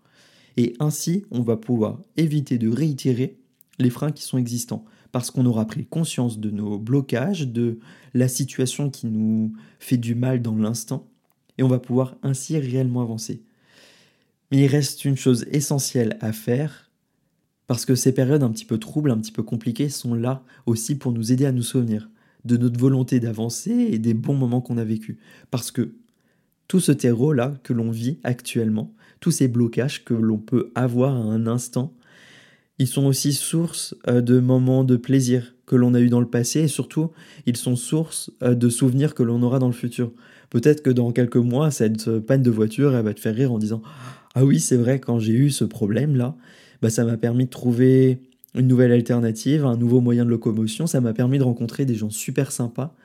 Et 0.56 0.74
ainsi, 0.80 1.26
on 1.30 1.42
va 1.42 1.58
pouvoir 1.58 2.00
éviter 2.16 2.58
de 2.58 2.70
réitérer 2.70 3.38
les 3.80 3.90
freins 3.90 4.14
qui 4.14 4.24
sont 4.24 4.38
existants 4.38 4.86
parce 5.12 5.32
qu'on 5.32 5.46
aura 5.46 5.66
pris 5.66 5.86
conscience 5.86 6.40
de 6.40 6.50
nos 6.50 6.80
blocages, 6.80 7.48
de 7.48 7.80
la 8.14 8.28
situation 8.28 8.90
qui 8.90 9.08
nous 9.08 9.54
fait 9.80 9.98
du 9.98 10.16
mal 10.16 10.42
dans 10.42 10.56
l'instant, 10.56 11.08
et 11.58 11.64
on 11.64 11.68
va 11.68 11.80
pouvoir 11.80 12.16
ainsi 12.24 12.58
réellement 12.58 13.02
avancer. 13.02 13.44
Mais 14.52 14.60
il 14.60 14.68
reste 14.68 15.06
une 15.06 15.18
chose 15.18 15.46
essentielle 15.52 16.18
à 16.22 16.34
faire, 16.34 16.90
parce 17.68 17.86
que 17.86 17.96
ces 17.96 18.14
périodes 18.14 18.44
un 18.44 18.52
petit 18.52 18.66
peu 18.66 18.78
troubles, 18.78 19.12
un 19.12 19.18
petit 19.18 19.32
peu 19.32 19.44
compliquées, 19.44 19.90
sont 19.90 20.14
là 20.14 20.44
aussi 20.66 20.96
pour 20.96 21.12
nous 21.12 21.32
aider 21.32 21.46
à 21.46 21.52
nous 21.52 21.64
souvenir 21.64 22.10
de 22.44 22.58
notre 22.58 22.80
volonté 22.80 23.20
d'avancer 23.20 23.72
et 23.72 24.00
des 24.00 24.14
bons 24.14 24.34
moments 24.34 24.62
qu'on 24.62 24.78
a 24.78 24.84
vécus. 24.84 25.18
Parce 25.52 25.72
que 25.72 25.94
tout 26.68 26.80
ce 26.80 26.92
terreau-là 26.92 27.54
que 27.64 27.74
l'on 27.74 27.92
vit 27.92 28.20
actuellement, 28.24 28.94
tous 29.20 29.32
ces 29.32 29.48
blocages 29.48 30.04
que 30.04 30.14
l'on 30.14 30.38
peut 30.38 30.72
avoir 30.74 31.16
à 31.16 31.20
un 31.20 31.46
instant, 31.48 31.94
ils 32.82 32.88
sont 32.88 33.06
aussi 33.06 33.32
source 33.32 33.96
euh, 34.08 34.22
de 34.22 34.40
moments 34.40 34.84
de 34.84 34.96
plaisir 34.96 35.54
que 35.68 35.76
l'on 35.76 35.94
a 35.94 36.00
eu 36.00 36.10
dans 36.10 36.20
le 36.20 36.28
passé 36.28 36.62
et 36.62 36.68
surtout, 36.68 37.12
ils 37.46 37.56
sont 37.56 37.76
source 37.76 38.32
euh, 38.42 38.56
de 38.56 38.70
souvenirs 38.70 39.14
que 39.14 39.22
l'on 39.22 39.44
aura 39.44 39.60
dans 39.60 39.68
le 39.68 39.74
futur. 39.74 40.12
Peut-être 40.50 40.82
que 40.82 40.90
dans 40.90 41.12
quelques 41.12 41.38
mois, 41.38 41.70
cette 41.70 42.10
panne 42.20 42.42
de 42.42 42.50
voiture, 42.50 42.96
elle 42.96 43.06
va 43.06 43.14
te 43.14 43.20
faire 43.20 43.36
rire 43.36 43.52
en 43.52 43.60
disant 43.60 43.84
Ah 44.34 44.44
oui, 44.44 44.60
c'est 44.60 44.78
vrai, 44.78 45.00
quand 45.00 45.20
j'ai 45.20 45.34
eu 45.34 45.52
ce 45.52 45.64
problème-là, 45.64 46.36
bah, 46.82 46.90
ça 46.90 47.06
m'a 47.06 47.18
permis 47.18 47.46
de 47.46 47.52
trouver 47.52 48.20
une 48.56 48.68
nouvelle 48.68 48.92
alternative, 48.92 49.64
un 49.64 49.78
nouveau 49.78 50.02
moyen 50.02 50.26
de 50.26 50.32
locomotion, 50.32 50.88
ça 50.88 51.02
m'a 51.02 51.14
permis 51.14 51.38
de 51.38 51.44
rencontrer 51.44 51.86
des 51.86 51.96
gens 51.96 52.10
super 52.10 52.52
sympas 52.52 52.96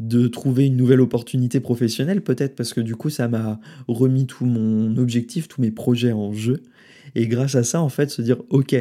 de 0.00 0.26
trouver 0.26 0.66
une 0.66 0.76
nouvelle 0.76 1.00
opportunité 1.00 1.60
professionnelle 1.60 2.20
peut-être 2.20 2.56
parce 2.56 2.74
que 2.74 2.80
du 2.80 2.96
coup 2.96 3.10
ça 3.10 3.28
m'a 3.28 3.60
remis 3.86 4.26
tout 4.26 4.44
mon 4.44 4.96
objectif, 4.96 5.46
tous 5.46 5.60
mes 5.60 5.70
projets 5.70 6.10
en 6.10 6.32
jeu 6.32 6.64
et 7.14 7.28
grâce 7.28 7.54
à 7.54 7.62
ça 7.62 7.80
en 7.80 7.88
fait 7.88 8.10
se 8.10 8.20
dire 8.20 8.38
ok 8.50 8.74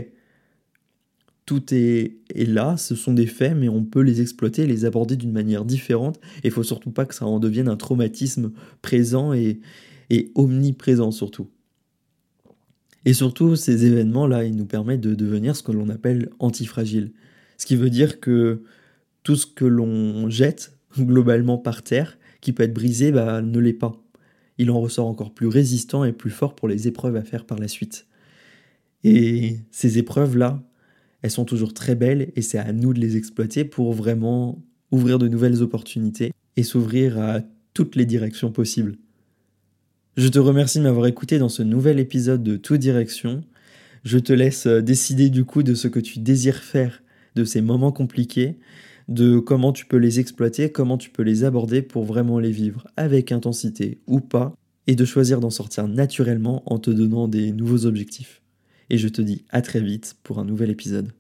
tout 1.46 1.74
est, 1.74 2.20
là, 2.36 2.78
ce 2.78 2.96
sont 2.96 3.14
des 3.14 3.26
faits 3.26 3.56
mais 3.56 3.70
on 3.70 3.84
peut 3.84 4.02
les 4.02 4.22
exploiter, 4.22 4.66
les 4.66 4.86
aborder 4.86 5.16
d'une 5.16 5.32
manière 5.32 5.66
différente 5.66 6.20
et 6.44 6.48
il 6.48 6.52
faut 6.52 6.64
surtout 6.64 6.92
pas 6.92 7.06
que 7.06 7.16
ça 7.16 7.26
en 7.26 7.40
devienne 7.40 7.68
un 7.68 7.78
traumatisme 7.78 8.52
présent 8.82 9.34
et, 9.34 9.60
omniprésent 10.36 11.12
surtout. 11.12 11.50
Et 13.06 13.14
surtout 13.14 13.56
ces 13.56 13.86
événements 13.86 14.28
là 14.28 14.44
ils 14.44 14.56
nous 14.56 14.66
permettent 14.66 15.02
de 15.02 15.16
devenir 15.16 15.56
ce 15.56 15.64
que 15.64 15.72
l'on 15.72 15.90
appelle 15.90 16.30
antifragile. 16.40 17.12
Ce 17.58 17.66
qui 17.66 17.76
veut 17.76 17.90
dire 17.90 18.20
que 18.20 18.62
tout 19.24 19.36
ce 19.36 19.46
que 19.46 19.66
l'on 19.66 20.30
jette 20.30 20.78
globalement 20.98 21.58
par 21.58 21.82
terre, 21.82 22.18
qui 22.42 22.54
peut 22.54 22.64
être 22.64 22.74
brisé, 22.74 23.12
bah, 23.12 23.42
ne 23.42 23.60
l'est 23.60 23.74
pas. 23.74 23.94
il 24.58 24.70
en 24.70 24.80
ressort 24.80 25.08
encore 25.08 25.34
plus 25.34 25.48
résistant 25.48 26.04
et 26.04 26.12
plus 26.12 26.30
fort 26.30 26.56
pour 26.56 26.68
les 26.68 26.88
épreuves 26.88 27.16
à 27.16 27.24
faire 27.24 27.46
par 27.46 27.58
la 27.58 27.68
suite. 27.68 28.06
Et 29.04 29.58
ces 29.72 29.98
épreuves-là, 29.98 30.62
elles 31.24 31.32
sont 31.32 31.46
toujours 31.46 31.74
très 31.74 31.96
belles 31.96 32.32
et 32.36 32.42
c'est 32.42 32.60
à 32.60 32.72
nous 32.74 32.94
de 32.94 33.00
les 33.00 33.18
exploiter 33.18 33.66
pour 33.66 33.94
vraiment 33.94 34.62
ouvrir 34.92 35.18
de 35.18 35.28
nouvelles 35.28 35.64
opportunités 35.64 36.34
et 36.58 36.64
s'ouvrir 36.64 37.20
à 37.20 37.40
toutes 37.74 37.96
les 37.96 38.06
directions 38.06 38.52
possibles. 38.52 38.98
Je 40.16 40.28
te 40.28 40.38
remercie 40.38 40.78
de 40.78 40.84
m'avoir 40.84 41.08
écouté 41.08 41.40
dans 41.40 41.50
ce 41.50 41.64
nouvel 41.64 42.00
épisode 42.00 42.44
de 42.44 42.56
Tout 42.58 42.78
Direction. 42.78 43.44
Je 44.04 44.20
te 44.20 44.32
laisse 44.32 44.68
euh, 44.68 44.82
décider 44.82 45.30
du 45.30 45.44
coup 45.44 45.64
de 45.64 45.74
ce 45.74 45.88
que 45.88 46.00
tu 46.00 46.20
désires 46.20 46.62
faire 46.62 47.02
de 47.36 47.46
ces 47.46 47.62
moments 47.62 47.92
compliqués, 47.92 48.60
de 49.08 49.40
comment 49.40 49.74
tu 49.74 49.88
peux 49.88 49.98
les 49.98 50.20
exploiter, 50.20 50.72
comment 50.72 51.00
tu 51.00 51.10
peux 51.10 51.24
les 51.24 51.46
aborder 51.46 51.82
pour 51.82 52.04
vraiment 52.04 52.38
les 52.38 52.52
vivre 52.52 52.86
avec 52.96 53.32
intensité 53.32 54.02
ou 54.06 54.20
pas, 54.20 54.54
et 54.86 54.96
de 54.96 55.06
choisir 55.06 55.40
d'en 55.40 55.50
sortir 55.50 55.88
naturellement 55.88 56.62
en 56.72 56.78
te 56.78 56.92
donnant 56.92 57.28
des 57.28 57.52
nouveaux 57.52 57.88
objectifs. 57.88 58.43
Et 58.90 58.98
je 58.98 59.08
te 59.08 59.22
dis 59.22 59.46
à 59.50 59.62
très 59.62 59.82
vite 59.82 60.16
pour 60.24 60.40
un 60.40 60.46
nouvel 60.46 60.70
épisode. 60.70 61.12